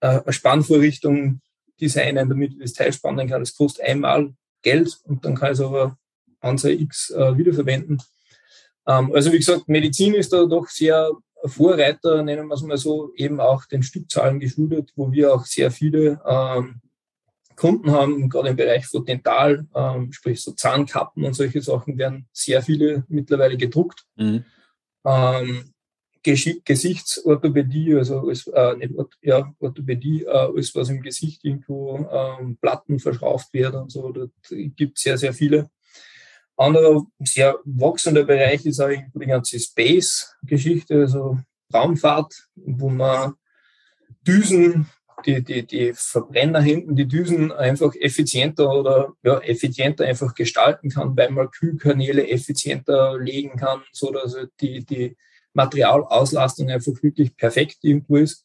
äh, 0.00 0.20
eine 0.20 0.32
Spannvorrichtung 0.32 1.40
designen, 1.80 2.28
damit 2.28 2.52
ich 2.52 2.58
das 2.58 2.72
Teil 2.72 2.92
spannen 2.92 3.28
kann. 3.28 3.42
Das 3.42 3.54
kostet 3.54 3.84
einmal 3.84 4.34
Geld 4.62 4.98
und 5.04 5.24
dann 5.24 5.34
kann 5.34 5.52
ich 5.52 5.58
es 5.58 5.64
aber 5.64 5.98
Anzahl 6.40 6.72
X 6.72 7.10
äh, 7.10 7.36
wiederverwenden. 7.36 8.02
Ähm, 8.86 9.12
also 9.14 9.32
wie 9.32 9.38
gesagt, 9.38 9.68
Medizin 9.68 10.14
ist 10.14 10.32
da 10.32 10.46
doch 10.46 10.68
sehr 10.68 11.10
Vorreiter, 11.44 12.22
nennen 12.22 12.48
wir 12.48 12.54
es 12.54 12.62
mal 12.62 12.78
so, 12.78 13.12
eben 13.14 13.40
auch 13.40 13.66
den 13.66 13.82
Stückzahlen 13.82 14.40
geschuldet, 14.40 14.92
wo 14.96 15.12
wir 15.12 15.34
auch 15.34 15.44
sehr 15.44 15.70
viele 15.70 16.20
ähm, 16.26 16.80
Kunden 17.56 17.90
haben, 17.90 18.28
gerade 18.28 18.50
im 18.50 18.56
Bereich 18.56 18.86
von 18.86 19.04
Dental, 19.04 19.66
ähm, 19.74 20.12
sprich 20.12 20.42
so 20.42 20.52
Zahnkappen 20.52 21.24
und 21.24 21.34
solche 21.34 21.62
Sachen 21.62 21.98
werden 21.98 22.28
sehr 22.32 22.62
viele 22.62 23.04
mittlerweile 23.08 23.56
gedruckt. 23.56 24.04
Mhm. 24.16 24.44
Ähm, 25.04 25.72
Gesichtsorthopädie, 26.22 27.94
also 27.94 28.20
alles, 28.20 28.48
äh, 28.48 28.76
nicht, 28.76 28.92
ja, 29.22 29.52
Orthopädie, 29.60 30.24
äh, 30.24 30.28
alles, 30.28 30.74
was 30.74 30.88
im 30.88 31.00
Gesicht 31.00 31.44
irgendwo 31.44 32.08
ähm, 32.10 32.58
Platten 32.60 32.98
verschraubt 32.98 33.52
werden 33.52 33.82
und 33.82 33.92
so, 33.92 34.10
da 34.10 34.26
gibt 34.50 34.98
es 34.98 35.04
sehr, 35.04 35.18
sehr 35.18 35.32
viele. 35.32 35.70
Anderer 36.56 37.04
sehr 37.20 37.58
wachsender 37.64 38.24
Bereich 38.24 38.64
ist 38.66 38.80
auch 38.80 38.88
die 38.90 39.26
ganze 39.26 39.60
Space-Geschichte, 39.60 41.02
also 41.02 41.38
Raumfahrt, 41.72 42.48
wo 42.54 42.88
man 42.88 43.34
Düsen 44.26 44.88
die, 45.24 45.42
die, 45.42 45.66
die 45.66 45.92
Verbrenner 45.94 46.60
hinten, 46.60 46.94
die 46.94 47.08
Düsen 47.08 47.50
einfach 47.52 47.94
effizienter 47.94 48.70
oder 48.70 49.14
ja, 49.22 49.38
effizienter 49.40 50.04
einfach 50.04 50.34
gestalten 50.34 50.90
kann, 50.90 51.16
weil 51.16 51.30
man 51.30 51.50
Kühlkanäle 51.50 52.28
effizienter 52.28 53.18
legen 53.18 53.56
kann, 53.56 53.82
so 53.92 54.10
dass 54.12 54.36
die, 54.60 54.84
die 54.84 55.16
Materialauslastung 55.54 56.70
einfach 56.70 56.92
wirklich 57.02 57.36
perfekt 57.36 57.78
irgendwo 57.82 58.16
ist. 58.16 58.44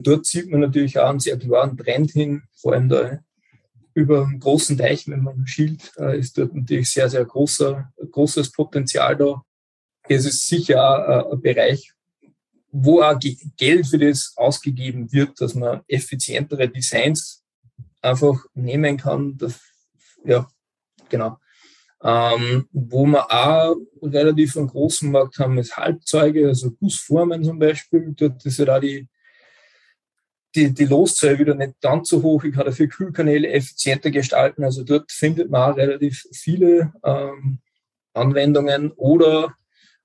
Dort 0.00 0.26
sieht 0.26 0.50
man 0.50 0.60
natürlich 0.60 0.98
auch 0.98 1.08
einen 1.08 1.20
sehr 1.20 1.38
klaren 1.38 1.76
Trend 1.76 2.10
hin, 2.10 2.42
vor 2.54 2.72
allem 2.72 2.88
da 2.88 3.20
über 3.94 4.26
einen 4.26 4.38
großen 4.38 4.78
Teich, 4.78 5.08
wenn 5.08 5.22
man 5.22 5.46
schielt, 5.46 5.92
äh, 5.98 6.18
ist 6.18 6.38
dort 6.38 6.54
natürlich 6.54 6.90
sehr, 6.90 7.08
sehr 7.08 7.24
großer, 7.24 7.92
großes 8.10 8.52
Potenzial 8.52 9.16
da. 9.16 9.42
Es 10.08 10.24
ist 10.24 10.46
sicher 10.46 11.26
auch 11.26 11.32
ein 11.32 11.40
Bereich, 11.40 11.92
wo 12.70 13.02
auch 13.02 13.18
Geld 13.56 13.86
für 13.86 13.98
das 13.98 14.34
ausgegeben 14.36 15.12
wird, 15.12 15.40
dass 15.40 15.54
man 15.54 15.80
effizientere 15.88 16.68
Designs 16.68 17.44
einfach 18.02 18.44
nehmen 18.54 18.96
kann. 18.96 19.36
Das, 19.38 19.60
ja, 20.24 20.48
genau. 21.08 21.38
Ähm, 22.02 22.68
wo 22.70 23.06
wir 23.06 23.30
auch 23.30 23.76
relativ 24.02 24.56
einen 24.56 24.68
großen 24.68 25.10
Markt 25.10 25.38
haben, 25.38 25.58
ist 25.58 25.76
Halbzeuge, 25.76 26.46
also 26.48 26.70
Busformen 26.70 27.42
zum 27.42 27.58
Beispiel. 27.58 28.14
Dort 28.16 28.44
ist 28.46 28.58
ja 28.58 28.66
da 28.66 28.78
die, 28.78 29.08
die, 30.54 30.72
die 30.72 30.84
Loszahl 30.84 31.38
wieder 31.38 31.54
nicht 31.54 31.80
ganz 31.80 32.10
so 32.10 32.22
hoch. 32.22 32.44
Ich 32.44 32.54
kann 32.54 32.66
dafür 32.66 32.86
Kühlkanäle 32.86 33.48
effizienter 33.48 34.10
gestalten. 34.10 34.62
Also 34.62 34.84
dort 34.84 35.10
findet 35.10 35.50
man 35.50 35.72
auch 35.72 35.76
relativ 35.76 36.24
viele 36.32 36.92
ähm, 37.02 37.58
Anwendungen. 38.12 38.92
Oder 38.92 39.54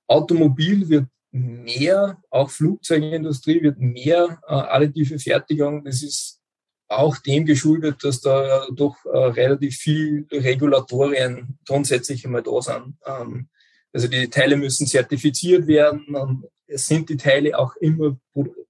Automobil 0.08 0.89
wird 0.89 1.06
mehr, 1.33 2.21
auch 2.29 2.49
Flugzeugindustrie 2.49 3.61
wird 3.63 3.79
mehr 3.79 4.39
äh, 4.47 4.53
additive 4.53 5.17
Fertigung. 5.17 5.83
Das 5.83 6.03
ist 6.03 6.39
auch 6.87 7.17
dem 7.17 7.45
geschuldet, 7.45 8.03
dass 8.03 8.21
da 8.21 8.67
doch 8.71 8.95
äh, 9.05 9.17
relativ 9.17 9.77
viel 9.77 10.27
Regulatorien 10.31 11.57
grundsätzlich 11.67 12.23
einmal 12.25 12.43
da 12.43 12.61
sind. 12.61 12.95
Ähm, 13.05 13.49
also 13.91 14.07
die 14.07 14.29
Teile 14.29 14.57
müssen 14.57 14.85
zertifiziert 14.85 15.67
werden 15.67 16.15
und 16.15 16.45
es 16.67 16.87
sind 16.87 17.09
die 17.09 17.17
Teile 17.17 17.57
auch 17.57 17.75
immer 17.77 18.17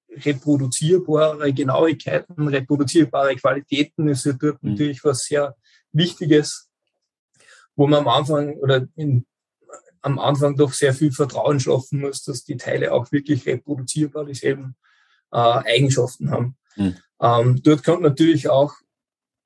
reproduzierbare 0.10 1.52
Genauigkeiten, 1.54 2.48
reproduzierbare 2.48 3.36
Qualitäten. 3.36 4.08
Das 4.08 4.26
ist 4.26 4.38
dort 4.42 4.64
mhm. 4.64 4.72
natürlich 4.72 5.04
was 5.04 5.26
sehr 5.26 5.56
Wichtiges, 5.92 6.70
wo 7.76 7.88
man 7.88 8.02
am 8.02 8.08
Anfang 8.08 8.56
oder 8.56 8.88
in 8.96 9.26
am 10.04 10.20
Anfang 10.20 10.56
doch 10.56 10.74
sehr 10.74 10.94
viel 10.94 11.12
Vertrauen 11.12 11.60
schaffen 11.60 12.02
muss, 12.02 12.24
dass 12.24 12.44
die 12.44 12.58
Teile 12.58 12.94
auch 12.94 13.12
wirklich 13.12 13.46
reproduzierbar 13.46 14.26
dieselben 14.26 14.76
äh, 15.32 15.38
Eigenschaften 15.38 16.30
haben. 16.30 16.58
Mhm. 16.76 16.96
Ähm, 17.22 17.62
dort 17.64 17.84
kommt 17.84 18.02
natürlich 18.02 18.50
auch 18.50 18.74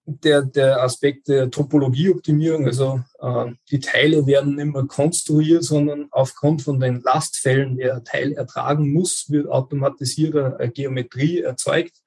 der, 0.06 0.41
der 0.41 0.82
Aspekt 0.82 1.28
der 1.28 1.52
Topologieoptimierung, 1.52 2.65
also 2.65 3.02
äh, 3.20 3.52
die 3.70 3.80
Teile 3.80 4.26
werden 4.26 4.56
nicht 4.56 4.74
mehr 4.74 4.86
konstruiert, 4.86 5.63
sondern 5.63 6.08
aufgrund 6.12 6.62
von 6.62 6.80
den 6.80 7.02
Lastfällen, 7.02 7.78
der 7.78 8.04
Teil 8.04 8.32
ertragen 8.34 8.91
muss, 8.93 9.30
wird 9.30 9.48
automatisiert 9.48 10.36
eine 10.36 10.72
Geometrie 10.72 11.41
erzeugt 11.41 12.02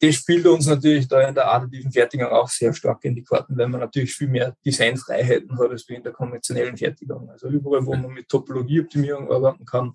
das 0.00 0.14
spielt 0.14 0.46
uns 0.46 0.66
natürlich 0.66 1.08
da 1.08 1.26
in 1.26 1.34
der 1.34 1.50
additiven 1.50 1.90
Fertigung 1.90 2.28
auch 2.28 2.48
sehr 2.48 2.72
stark 2.74 3.04
in 3.04 3.14
die 3.14 3.24
Karten, 3.24 3.56
weil 3.56 3.68
man 3.68 3.80
natürlich 3.80 4.14
viel 4.14 4.28
mehr 4.28 4.54
Designfreiheiten 4.64 5.58
hat 5.58 5.70
als 5.70 5.88
in 5.88 6.02
der 6.02 6.12
konventionellen 6.12 6.76
Fertigung. 6.76 7.30
Also 7.30 7.48
überall, 7.48 7.84
wo 7.84 7.94
man 7.94 8.12
mit 8.12 8.28
Topologieoptimierung 8.28 9.30
arbeiten 9.30 9.64
kann, 9.64 9.94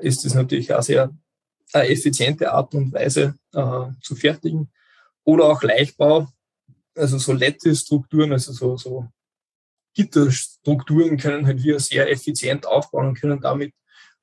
ist 0.00 0.24
es 0.24 0.34
natürlich 0.34 0.72
auch 0.74 0.82
sehr 0.82 1.10
eine 1.72 1.88
effiziente 1.88 2.52
Art 2.52 2.74
und 2.74 2.92
Weise 2.92 3.36
äh, 3.52 3.86
zu 4.02 4.16
fertigen. 4.16 4.70
Oder 5.24 5.44
auch 5.44 5.62
Leichtbau, 5.62 6.28
also 6.96 7.18
so 7.18 7.32
Lattice-Strukturen, 7.32 8.32
also 8.32 8.52
so, 8.52 8.76
so 8.76 9.08
Gitterstrukturen 9.94 11.16
können 11.16 11.46
halt 11.46 11.62
wir 11.62 11.78
sehr 11.78 12.10
effizient 12.10 12.66
aufbauen 12.66 13.08
und 13.08 13.20
können 13.20 13.40
damit 13.40 13.74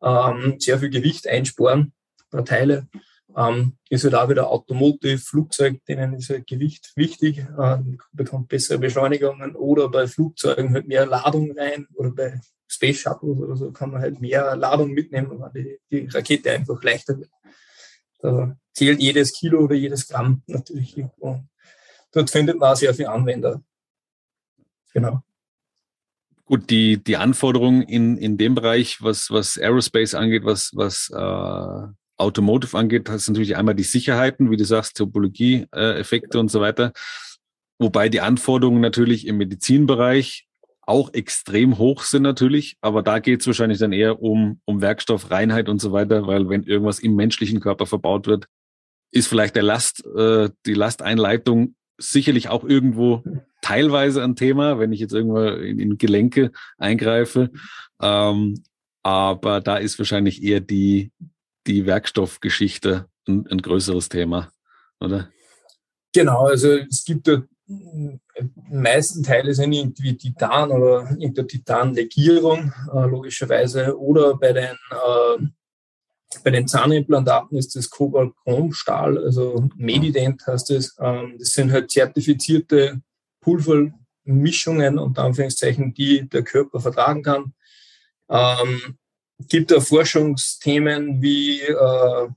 ähm, 0.02 0.56
sehr 0.60 0.80
viel 0.80 0.90
Gewicht 0.90 1.28
einsparen 1.28 1.94
Teile. 2.46 2.88
Ähm, 3.36 3.78
ist 3.90 4.04
halt 4.04 4.16
auch 4.16 4.30
wieder 4.30 4.50
Automotive, 4.50 5.18
Flugzeug, 5.18 5.84
denen 5.86 6.14
ist 6.14 6.30
halt 6.30 6.48
Gewicht 6.48 6.94
wichtig, 6.96 7.40
äh, 7.58 7.78
bekommt 8.14 8.48
bessere 8.48 8.80
Beschleunigungen 8.80 9.56
oder 9.56 9.90
bei 9.90 10.08
Flugzeugen 10.08 10.74
halt 10.74 10.88
mehr 10.88 11.06
Ladung 11.06 11.52
rein 11.58 11.88
oder 11.96 12.12
bei 12.12 12.40
Space 12.68 13.00
Shuttles 13.00 13.38
oder 13.38 13.56
so 13.56 13.72
kann 13.72 13.92
man 13.92 14.02
halt 14.02 14.22
mehr 14.22 14.56
Ladung 14.56 14.92
mitnehmen, 14.92 15.40
weil 15.40 15.52
die, 15.54 15.80
die 15.92 16.08
Rakete 16.08 16.52
einfach 16.52 16.82
leichter 16.84 17.18
wird. 17.18 17.30
Da 18.20 18.58
zählt 18.74 19.02
jedes 19.02 19.34
Kilo 19.34 19.60
oder 19.60 19.76
jedes 19.76 20.08
Gramm 20.08 20.42
natürlich 20.48 20.98
irgendwo. 20.98 21.44
dort 22.12 22.30
findet 22.30 22.58
man 22.58 22.76
sehr 22.76 22.94
viele 22.94 23.10
Anwender. 23.10 23.62
Genau. 24.94 25.22
Gut, 26.46 26.70
die, 26.70 27.04
die 27.04 27.18
Anforderungen 27.18 27.82
in, 27.82 28.18
in 28.18 28.38
dem 28.38 28.56
Bereich, 28.56 29.02
was, 29.02 29.30
was 29.30 29.58
Aerospace 29.58 30.16
angeht, 30.16 30.46
was, 30.46 30.72
was 30.74 31.10
äh, 31.14 31.94
Automotive 32.18 32.78
angeht, 32.78 33.10
hast 33.10 33.28
du 33.28 33.32
natürlich 33.32 33.56
einmal 33.56 33.76
die 33.76 33.84
Sicherheiten, 33.84 34.50
wie 34.52 34.58
du 34.58 34.66
sagst, 34.66 34.98
Topologie-Effekte 34.98 36.38
äh, 36.38 36.42
und 36.42 36.50
so 36.50 36.62
weiter. 36.62 36.94
Wobei 37.80 38.10
die 38.10 38.22
Anforderungen 38.22 38.82
natürlich 38.82 39.28
im 39.28 39.38
Medizinbereich 39.38 40.48
auch 40.82 41.14
extrem 41.14 41.78
hoch 41.78 42.04
sind 42.04 42.24
natürlich, 42.24 42.78
aber 42.82 43.04
da 43.04 43.20
geht 43.20 43.42
es 43.42 43.48
wahrscheinlich 43.48 43.78
dann 43.78 43.92
eher 43.92 44.22
um, 44.22 44.62
um 44.66 44.82
Werkstoffreinheit 44.82 45.68
und 45.68 45.82
so 45.82 45.92
weiter, 45.92 46.26
weil 46.28 46.48
wenn 46.50 46.64
irgendwas 46.64 47.00
im 47.00 47.16
menschlichen 47.16 47.60
Körper 47.60 47.86
verbaut 47.86 48.26
wird, 48.26 48.48
ist 49.12 49.28
vielleicht 49.28 49.56
der 49.56 49.64
Last, 49.64 50.06
äh, 50.06 50.50
die 50.66 50.74
Lasteinleitung 50.74 51.76
sicherlich 51.98 52.50
auch 52.50 52.64
irgendwo 52.64 53.24
teilweise 53.62 54.24
ein 54.24 54.36
Thema, 54.36 54.80
wenn 54.80 54.94
ich 54.94 55.00
jetzt 55.00 55.14
irgendwo 55.14 55.42
in, 55.42 55.80
in 55.80 55.98
Gelenke 55.98 56.52
eingreife. 56.78 57.52
Ähm, 58.02 58.64
aber 59.04 59.62
da 59.62 59.78
ist 59.78 60.00
wahrscheinlich 60.00 60.44
eher 60.44 60.62
die, 60.62 61.12
die 61.68 61.86
Werkstoffgeschichte 61.86 63.08
ein, 63.28 63.46
ein 63.48 63.62
größeres 63.62 64.10
Thema, 64.10 64.52
oder? 65.00 65.30
Genau, 66.14 66.48
also 66.48 66.70
es 66.70 67.04
gibt 67.04 67.28
die 67.68 68.20
meisten 68.70 69.24
Teile 69.24 69.54
sind 69.54 69.74
irgendwie 69.74 70.16
Titan 70.16 70.72
oder 70.72 71.10
irgendeine 71.12 71.48
Titanlegierung, 71.48 72.74
äh, 72.94 73.06
logischerweise. 73.08 73.98
Oder 74.00 74.38
bei 74.38 74.54
den, 74.54 74.76
äh, 74.92 75.44
bei 76.44 76.52
den 76.52 76.68
Zahnimplantaten 76.68 77.58
ist 77.58 77.76
das 77.76 77.90
Kobalt-Chrom-Stahl, 77.90 79.18
also 79.18 79.70
Medident 79.76 80.46
heißt 80.48 80.72
es. 80.72 80.96
Ähm, 81.00 81.36
das 81.40 81.50
sind 81.50 81.72
halt 81.72 81.92
zertifizierte 81.92 83.02
Pulvermischungen, 83.42 84.98
unter 84.98 85.24
Anführungszeichen, 85.24 85.94
die 85.94 86.28
der 86.30 86.44
Körper 86.44 86.80
vertragen 86.80 87.24
kann. 87.24 87.54
Ähm, 88.30 88.98
gibt 89.40 89.72
da 89.72 89.80
Forschungsthemen 89.80 91.22
wie 91.22 91.62
äh, 91.62 92.28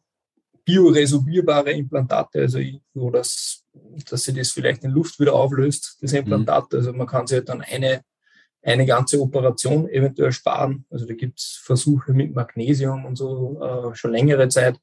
bioresorbierbare 0.65 1.73
Implantate, 1.73 2.41
also 2.41 2.59
wo 2.95 3.11
das, 3.11 3.65
dass 4.09 4.25
sie 4.25 4.35
das 4.35 4.51
vielleicht 4.51 4.85
in 4.85 4.91
Luft 4.91 5.19
wieder 5.19 5.35
auflöst, 5.35 5.99
das 6.01 6.13
Implantat. 6.13 6.73
Mhm. 6.73 6.79
Also 6.79 6.93
man 6.93 7.07
kann 7.07 7.27
sich 7.27 7.39
halt 7.39 7.49
dann 7.49 7.63
eine, 7.63 8.03
eine 8.63 8.87
ganze 8.87 9.21
Operation 9.21 9.89
eventuell 9.89 10.33
sparen. 10.33 10.85
Also 10.91 11.07
da 11.07 11.15
gibt 11.15 11.41
es 11.41 11.61
Versuche 11.63 12.13
mit 12.13 12.35
Magnesium 12.35 13.05
und 13.05 13.17
so 13.17 13.61
äh, 13.63 13.95
schon 13.97 14.13
längere 14.13 14.49
Zeit. 14.49 14.77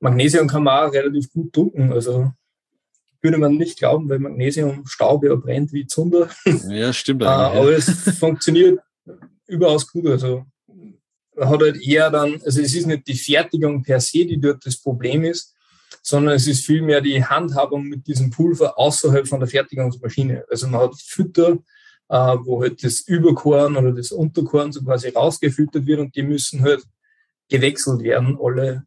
Magnesium 0.00 0.48
kann 0.48 0.64
man 0.64 0.88
auch 0.88 0.92
relativ 0.92 1.30
gut 1.30 1.54
drucken. 1.54 1.92
Also 1.92 2.32
würde 3.20 3.36
man 3.36 3.56
nicht 3.56 3.78
glauben, 3.78 4.08
weil 4.08 4.18
Magnesium 4.18 4.86
Staub 4.86 5.24
ja 5.24 5.34
brennt 5.34 5.72
wie 5.72 5.86
Zunder. 5.86 6.30
Ja, 6.68 6.92
stimmt. 6.92 7.22
äh, 7.22 7.26
aber 7.26 7.72
es 7.72 7.90
funktioniert 8.18 8.80
überaus 9.46 9.86
gut. 9.86 10.06
Also 10.06 10.46
hat 11.48 11.60
halt 11.60 11.80
eher 11.80 12.10
dann, 12.10 12.40
also 12.44 12.60
es 12.60 12.74
ist 12.74 12.86
nicht 12.86 13.06
die 13.06 13.14
Fertigung 13.14 13.82
per 13.82 14.00
se, 14.00 14.26
die 14.26 14.40
dort 14.40 14.64
das 14.64 14.76
Problem 14.76 15.24
ist, 15.24 15.54
sondern 16.02 16.34
es 16.34 16.46
ist 16.46 16.64
vielmehr 16.64 17.00
die 17.00 17.24
Handhabung 17.24 17.84
mit 17.84 18.06
diesem 18.06 18.30
Pulver 18.30 18.78
außerhalb 18.78 19.26
von 19.26 19.40
der 19.40 19.48
Fertigungsmaschine. 19.48 20.44
Also 20.50 20.66
man 20.66 20.80
hat 20.80 21.00
Fütter, 21.00 21.58
äh, 22.08 22.36
wo 22.44 22.62
halt 22.62 22.82
das 22.82 23.00
Überkorn 23.00 23.76
oder 23.76 23.92
das 23.92 24.12
Unterkorn 24.12 24.72
so 24.72 24.82
quasi 24.82 25.08
rausgefiltert 25.08 25.86
wird 25.86 26.00
und 26.00 26.14
die 26.14 26.22
müssen 26.22 26.62
halt 26.62 26.84
gewechselt 27.48 28.02
werden 28.02 28.38
alle 28.40 28.84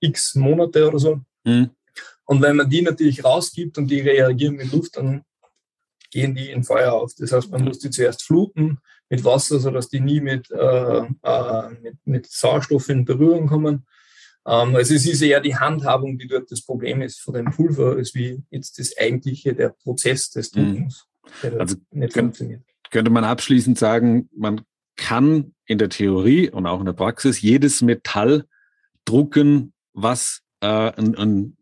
x 0.00 0.34
Monate 0.34 0.88
oder 0.88 0.98
so. 0.98 1.20
Mhm. 1.44 1.70
Und 2.24 2.42
wenn 2.42 2.56
man 2.56 2.70
die 2.70 2.82
natürlich 2.82 3.24
rausgibt 3.24 3.76
und 3.78 3.88
die 3.88 4.00
reagieren 4.00 4.56
mit 4.56 4.72
Luft, 4.72 4.96
dann 4.96 5.24
gehen 6.10 6.34
die 6.34 6.50
in 6.50 6.64
Feuer 6.64 6.92
auf. 6.92 7.12
Das 7.18 7.32
heißt, 7.32 7.50
man 7.50 7.64
muss 7.64 7.78
die 7.78 7.90
zuerst 7.90 8.22
fluten 8.22 8.78
mit 9.10 9.24
Wasser, 9.24 9.58
sodass 9.58 9.88
die 9.88 10.00
nie 10.00 10.20
mit, 10.20 10.50
äh, 10.50 11.02
äh, 11.22 11.70
mit, 11.82 11.96
mit 12.04 12.26
Sauerstoff 12.26 12.88
in 12.88 13.04
Berührung 13.04 13.48
kommen. 13.48 13.86
Ähm, 14.46 14.76
also 14.76 14.94
es 14.94 15.06
ist 15.06 15.20
eher 15.20 15.40
die 15.40 15.56
Handhabung, 15.56 16.16
die 16.16 16.28
dort 16.28 16.50
das 16.50 16.62
Problem 16.62 17.02
ist 17.02 17.20
von 17.20 17.34
dem 17.34 17.50
Pulver, 17.50 17.96
als 17.96 18.14
wie 18.14 18.42
jetzt 18.50 18.78
das 18.78 18.96
eigentliche, 18.96 19.54
der 19.54 19.70
Prozess 19.70 20.30
des 20.30 20.54
mhm. 20.54 20.74
Druckens, 20.74 21.06
der 21.42 21.60
also 21.60 21.76
nicht 21.90 22.14
könnt, 22.14 22.36
funktioniert. 22.36 22.62
Könnte 22.90 23.10
man 23.10 23.24
abschließend 23.24 23.78
sagen, 23.78 24.30
man 24.34 24.62
kann 24.96 25.54
in 25.66 25.78
der 25.78 25.88
Theorie 25.88 26.48
und 26.48 26.66
auch 26.66 26.78
in 26.78 26.86
der 26.86 26.92
Praxis 26.92 27.40
jedes 27.40 27.82
Metall 27.82 28.44
drucken, 29.04 29.72
was 29.92 30.42
äh, 30.60 30.66
ein, 30.66 31.16
ein 31.16 31.56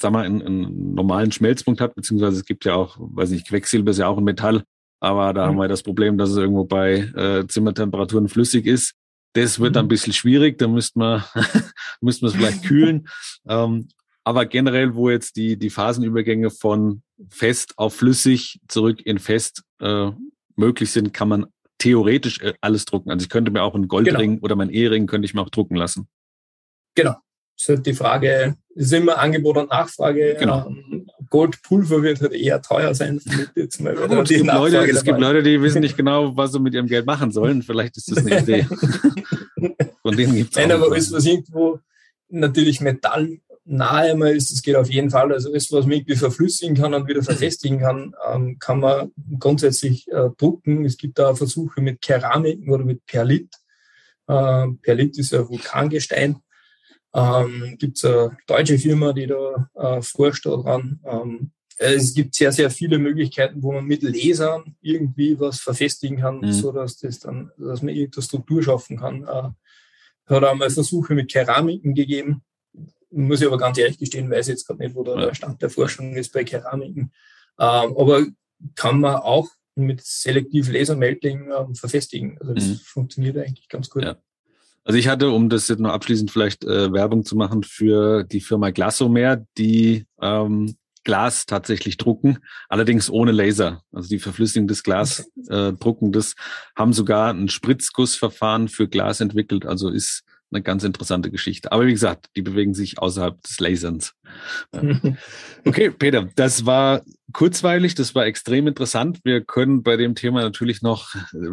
sag 0.00 0.12
mal, 0.12 0.24
einen, 0.24 0.42
einen 0.42 0.94
normalen 0.94 1.32
Schmelzpunkt 1.32 1.80
hat, 1.80 1.94
beziehungsweise 1.94 2.38
es 2.38 2.44
gibt 2.44 2.64
ja 2.64 2.74
auch, 2.74 2.96
weiß 2.98 3.30
nicht, 3.30 3.48
Quecksilber 3.48 3.90
ist 3.90 3.98
ja 3.98 4.08
auch 4.08 4.18
ein 4.18 4.24
Metall, 4.24 4.64
aber 5.04 5.32
da 5.32 5.44
mhm. 5.44 5.50
haben 5.50 5.56
wir 5.58 5.68
das 5.68 5.82
Problem, 5.82 6.18
dass 6.18 6.30
es 6.30 6.36
irgendwo 6.36 6.64
bei 6.64 6.94
äh, 6.94 7.46
Zimmertemperaturen 7.46 8.28
flüssig 8.28 8.66
ist. 8.66 8.94
Das 9.34 9.58
wird 9.58 9.70
mhm. 9.70 9.74
dann 9.74 9.84
ein 9.86 9.88
bisschen 9.88 10.12
schwierig, 10.12 10.58
da 10.58 10.68
müsste 10.68 10.98
man, 10.98 11.24
müsste 12.00 12.24
man 12.24 12.32
es 12.32 12.36
vielleicht 12.36 12.64
kühlen. 12.66 13.08
ähm, 13.48 13.88
aber 14.26 14.46
generell, 14.46 14.94
wo 14.94 15.10
jetzt 15.10 15.36
die, 15.36 15.58
die 15.58 15.68
Phasenübergänge 15.68 16.50
von 16.50 17.02
fest 17.28 17.74
auf 17.76 17.94
flüssig 17.94 18.58
zurück 18.68 19.04
in 19.04 19.18
fest 19.18 19.62
äh, 19.80 20.10
möglich 20.56 20.90
sind, 20.90 21.12
kann 21.12 21.28
man 21.28 21.46
theoretisch 21.76 22.40
äh, 22.40 22.54
alles 22.62 22.86
drucken. 22.86 23.10
Also 23.10 23.24
ich 23.24 23.28
könnte 23.28 23.50
mir 23.50 23.62
auch 23.62 23.74
einen 23.74 23.88
Goldring 23.88 24.36
genau. 24.36 24.44
oder 24.44 24.56
mein 24.56 24.70
Ehering 24.70 25.06
könnte 25.06 25.26
ich 25.26 25.34
mir 25.34 25.42
auch 25.42 25.50
drucken 25.50 25.76
lassen. 25.76 26.08
Genau. 26.94 27.16
Das 27.56 27.62
ist 27.62 27.68
halt 27.68 27.86
die 27.86 27.92
Frage, 27.92 28.56
ist 28.74 28.92
immer 28.92 29.18
Angebot 29.18 29.58
und 29.58 29.70
Nachfrage. 29.70 30.36
Genau. 30.38 30.74
Goldpulver 31.34 32.00
wird 32.04 32.20
halt 32.20 32.32
eher 32.32 32.62
teuer 32.62 32.94
sein. 32.94 33.20
Jetzt 33.56 33.80
mal, 33.80 33.96
gut, 33.96 34.30
es, 34.30 34.36
gibt 34.36 34.46
Leute, 34.46 34.88
es 34.88 35.02
gibt 35.02 35.18
Leute, 35.18 35.42
die 35.42 35.60
wissen 35.60 35.80
nicht 35.80 35.96
genau, 35.96 36.36
was 36.36 36.52
sie 36.52 36.60
mit 36.60 36.74
ihrem 36.74 36.86
Geld 36.86 37.06
machen 37.06 37.32
sollen. 37.32 37.64
Vielleicht 37.64 37.96
ist 37.96 38.08
das 38.08 38.18
eine 38.18 38.38
Idee. 38.38 38.68
Von 40.02 40.16
denen 40.16 40.36
gibt 40.36 40.50
es 40.50 40.56
Nein, 40.56 40.70
aber 40.70 40.92
alles, 40.92 41.12
was 41.12 41.26
irgendwo 41.26 41.80
natürlich 42.28 42.80
Metall 42.80 43.40
nahe 43.64 44.14
mal 44.14 44.36
ist, 44.36 44.52
das 44.52 44.62
geht 44.62 44.76
auf 44.76 44.88
jeden 44.88 45.10
Fall. 45.10 45.32
Also 45.32 45.50
alles, 45.50 45.72
was 45.72 45.86
man 45.86 45.94
irgendwie 45.94 46.14
verflüssigen 46.14 46.76
kann 46.76 46.94
und 46.94 47.08
wieder 47.08 47.24
verfestigen 47.24 47.80
kann, 47.80 48.14
ähm, 48.32 48.60
kann 48.60 48.78
man 48.78 49.10
grundsätzlich 49.36 50.06
äh, 50.12 50.30
drucken. 50.38 50.84
Es 50.84 50.96
gibt 50.96 51.18
da 51.18 51.34
Versuche 51.34 51.80
mit 51.80 52.00
Keramiken 52.00 52.72
oder 52.72 52.84
mit 52.84 53.04
Perlit. 53.06 53.52
Äh, 54.28 54.68
Perlit 54.82 55.18
ist 55.18 55.32
ja 55.32 55.48
Vulkangestein. 55.48 56.36
Ähm, 57.14 57.76
gibt 57.78 57.96
es 57.96 58.04
eine 58.04 58.36
deutsche 58.46 58.78
Firma, 58.78 59.12
die 59.12 59.26
da 59.26 59.70
äh, 59.74 60.02
forscht 60.02 60.46
daran. 60.46 61.00
Ähm, 61.04 61.52
es 61.76 62.14
gibt 62.14 62.34
sehr, 62.34 62.52
sehr 62.52 62.70
viele 62.70 62.98
Möglichkeiten, 62.98 63.62
wo 63.62 63.72
man 63.72 63.84
mit 63.84 64.02
Lasern 64.02 64.76
irgendwie 64.80 65.38
was 65.38 65.60
verfestigen 65.60 66.18
kann, 66.18 66.38
mhm. 66.38 66.52
so 66.52 66.72
dass 66.72 66.98
das 66.98 67.20
dann, 67.20 67.50
dass 67.56 67.82
man 67.82 67.94
irgendeine 67.94 68.22
Struktur 68.22 68.62
schaffen 68.62 68.98
kann. 68.98 69.22
Äh, 69.24 69.50
hat 70.26 70.44
auch 70.44 70.54
mal 70.54 70.70
Versuche 70.70 71.14
mit 71.14 71.30
Keramiken 71.30 71.94
gegeben. 71.94 72.42
Muss 73.10 73.40
ich 73.40 73.46
aber 73.46 73.58
ganz 73.58 73.78
ehrlich 73.78 73.98
gestehen, 73.98 74.30
weiß 74.30 74.48
jetzt 74.48 74.66
gerade 74.66 74.82
nicht, 74.82 74.94
wo 74.94 75.04
der 75.04 75.18
ja. 75.18 75.34
Stand 75.34 75.62
der 75.62 75.70
Forschung 75.70 76.16
ist 76.16 76.32
bei 76.32 76.44
Keramiken. 76.44 77.12
Ähm, 77.58 77.96
aber 77.96 78.26
kann 78.74 79.00
man 79.00 79.16
auch 79.16 79.48
mit 79.76 80.00
selektiv 80.02 80.72
Lasermelting 80.72 81.50
ähm, 81.56 81.74
verfestigen. 81.74 82.38
Also 82.40 82.54
das 82.54 82.66
mhm. 82.66 82.74
funktioniert 82.76 83.36
eigentlich 83.36 83.68
ganz 83.68 83.90
gut. 83.90 84.04
Ja. 84.04 84.16
Also 84.84 84.98
ich 84.98 85.08
hatte, 85.08 85.30
um 85.30 85.48
das 85.48 85.68
jetzt 85.68 85.80
noch 85.80 85.92
abschließend 85.92 86.30
vielleicht 86.30 86.64
äh, 86.64 86.92
Werbung 86.92 87.24
zu 87.24 87.36
machen 87.36 87.62
für 87.62 88.24
die 88.24 88.40
Firma 88.40 88.70
Glasomer, 88.70 89.44
die 89.56 90.06
ähm, 90.20 90.76
Glas 91.04 91.46
tatsächlich 91.46 91.96
drucken, 91.96 92.38
allerdings 92.68 93.10
ohne 93.10 93.32
Laser. 93.32 93.82
Also 93.92 94.08
die 94.08 94.18
Verflüssigung 94.18 94.68
des 94.68 94.82
Glas 94.82 95.30
äh, 95.48 95.72
drucken, 95.72 96.12
das 96.12 96.34
haben 96.76 96.92
sogar 96.92 97.32
ein 97.32 97.48
Spritzgussverfahren 97.48 98.68
für 98.68 98.88
Glas 98.88 99.20
entwickelt. 99.20 99.66
Also 99.66 99.90
ist 99.90 100.22
eine 100.50 100.62
ganz 100.62 100.84
interessante 100.84 101.30
Geschichte. 101.30 101.72
Aber 101.72 101.86
wie 101.86 101.92
gesagt, 101.92 102.26
die 102.36 102.42
bewegen 102.42 102.74
sich 102.74 102.98
außerhalb 102.98 103.40
des 103.42 103.60
Laserns. 103.60 104.14
Okay, 105.66 105.90
Peter, 105.90 106.28
das 106.36 106.66
war 106.66 107.02
kurzweilig, 107.32 107.94
das 107.94 108.14
war 108.14 108.26
extrem 108.26 108.66
interessant. 108.66 109.20
Wir 109.24 109.42
können 109.42 109.82
bei 109.82 109.96
dem 109.96 110.14
Thema 110.14 110.42
natürlich 110.42 110.82
noch 110.82 111.14
äh, 111.14 111.48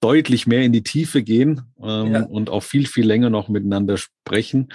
deutlich 0.00 0.46
mehr 0.46 0.62
in 0.62 0.72
die 0.72 0.82
Tiefe 0.82 1.22
gehen 1.22 1.62
ähm, 1.82 2.12
ja. 2.12 2.22
und 2.22 2.50
auch 2.50 2.62
viel, 2.62 2.86
viel 2.86 3.06
länger 3.06 3.30
noch 3.30 3.48
miteinander 3.48 3.96
sprechen. 3.96 4.68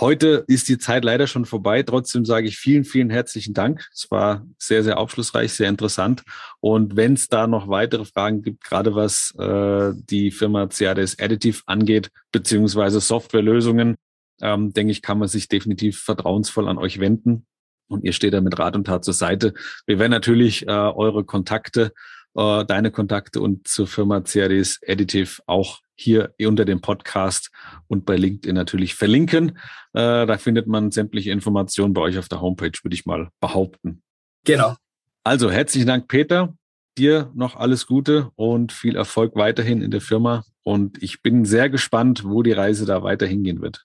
Heute 0.00 0.44
ist 0.46 0.68
die 0.68 0.78
Zeit 0.78 1.04
leider 1.04 1.26
schon 1.26 1.44
vorbei. 1.44 1.82
Trotzdem 1.82 2.24
sage 2.24 2.46
ich 2.46 2.56
vielen, 2.56 2.84
vielen 2.84 3.10
herzlichen 3.10 3.52
Dank. 3.52 3.88
Es 3.92 4.08
war 4.12 4.46
sehr, 4.56 4.84
sehr 4.84 4.96
aufschlussreich, 4.96 5.52
sehr 5.52 5.68
interessant. 5.68 6.22
Und 6.60 6.94
wenn 6.94 7.14
es 7.14 7.26
da 7.26 7.48
noch 7.48 7.68
weitere 7.68 8.04
Fragen 8.04 8.42
gibt, 8.42 8.62
gerade 8.62 8.94
was 8.94 9.34
äh, 9.38 9.92
die 10.08 10.30
Firma 10.30 10.68
CADS 10.68 11.18
Additive 11.18 11.62
angeht, 11.66 12.10
beziehungsweise 12.30 13.00
Softwarelösungen, 13.00 13.96
ähm, 14.40 14.72
denke 14.72 14.92
ich, 14.92 15.02
kann 15.02 15.18
man 15.18 15.26
sich 15.26 15.48
definitiv 15.48 15.98
vertrauensvoll 15.98 16.68
an 16.68 16.78
euch 16.78 17.00
wenden. 17.00 17.46
Und 17.88 18.04
ihr 18.04 18.12
steht 18.12 18.34
da 18.34 18.40
mit 18.40 18.56
Rat 18.56 18.76
und 18.76 18.86
Tat 18.86 19.04
zur 19.04 19.14
Seite. 19.14 19.52
Wir 19.86 19.98
werden 19.98 20.12
natürlich 20.12 20.64
äh, 20.68 20.70
eure 20.70 21.24
Kontakte 21.24 21.92
äh, 22.34 22.64
deine 22.64 22.90
Kontakte 22.90 23.40
und 23.40 23.66
zur 23.68 23.86
Firma 23.86 24.20
CRDs 24.20 24.80
Additive 24.86 25.42
auch 25.46 25.80
hier 25.94 26.34
unter 26.40 26.64
dem 26.64 26.80
Podcast 26.80 27.50
und 27.88 28.06
bei 28.06 28.16
LinkedIn 28.16 28.54
natürlich 28.54 28.94
verlinken. 28.94 29.58
Äh, 29.92 30.26
da 30.26 30.38
findet 30.38 30.66
man 30.66 30.90
sämtliche 30.92 31.30
Informationen 31.30 31.92
bei 31.92 32.00
euch 32.00 32.18
auf 32.18 32.28
der 32.28 32.40
Homepage, 32.40 32.72
würde 32.82 32.94
ich 32.94 33.06
mal 33.06 33.30
behaupten. 33.40 34.02
Genau. 34.44 34.76
Also 35.24 35.50
herzlichen 35.50 35.88
Dank, 35.88 36.08
Peter. 36.08 36.54
Dir 36.96 37.30
noch 37.34 37.56
alles 37.56 37.86
Gute 37.86 38.30
und 38.36 38.72
viel 38.72 38.96
Erfolg 38.96 39.36
weiterhin 39.36 39.82
in 39.82 39.90
der 39.90 40.00
Firma. 40.00 40.44
Und 40.62 41.02
ich 41.02 41.22
bin 41.22 41.44
sehr 41.44 41.68
gespannt, 41.68 42.24
wo 42.24 42.42
die 42.42 42.52
Reise 42.52 42.86
da 42.86 43.02
weiter 43.02 43.26
hingehen 43.26 43.60
wird. 43.60 43.84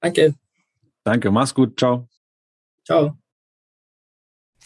Danke. 0.00 0.34
Danke, 1.04 1.30
mach's 1.30 1.54
gut. 1.54 1.78
Ciao. 1.78 2.08
Ciao. 2.84 3.23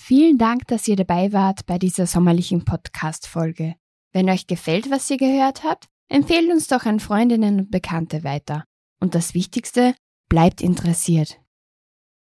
Vielen 0.00 0.38
Dank, 0.38 0.68
dass 0.68 0.86
ihr 0.86 0.94
dabei 0.94 1.32
wart 1.32 1.66
bei 1.66 1.76
dieser 1.76 2.06
sommerlichen 2.06 2.64
Podcast-Folge. 2.64 3.74
Wenn 4.12 4.30
euch 4.30 4.46
gefällt, 4.46 4.90
was 4.90 5.10
ihr 5.10 5.18
gehört 5.18 5.64
habt, 5.64 5.86
empfehlt 6.08 6.50
uns 6.50 6.68
doch 6.68 6.86
an 6.86 7.00
Freundinnen 7.00 7.58
und 7.58 7.70
Bekannte 7.70 8.22
weiter. 8.24 8.64
Und 9.00 9.14
das 9.14 9.34
Wichtigste, 9.34 9.94
bleibt 10.30 10.62
interessiert. 10.62 11.40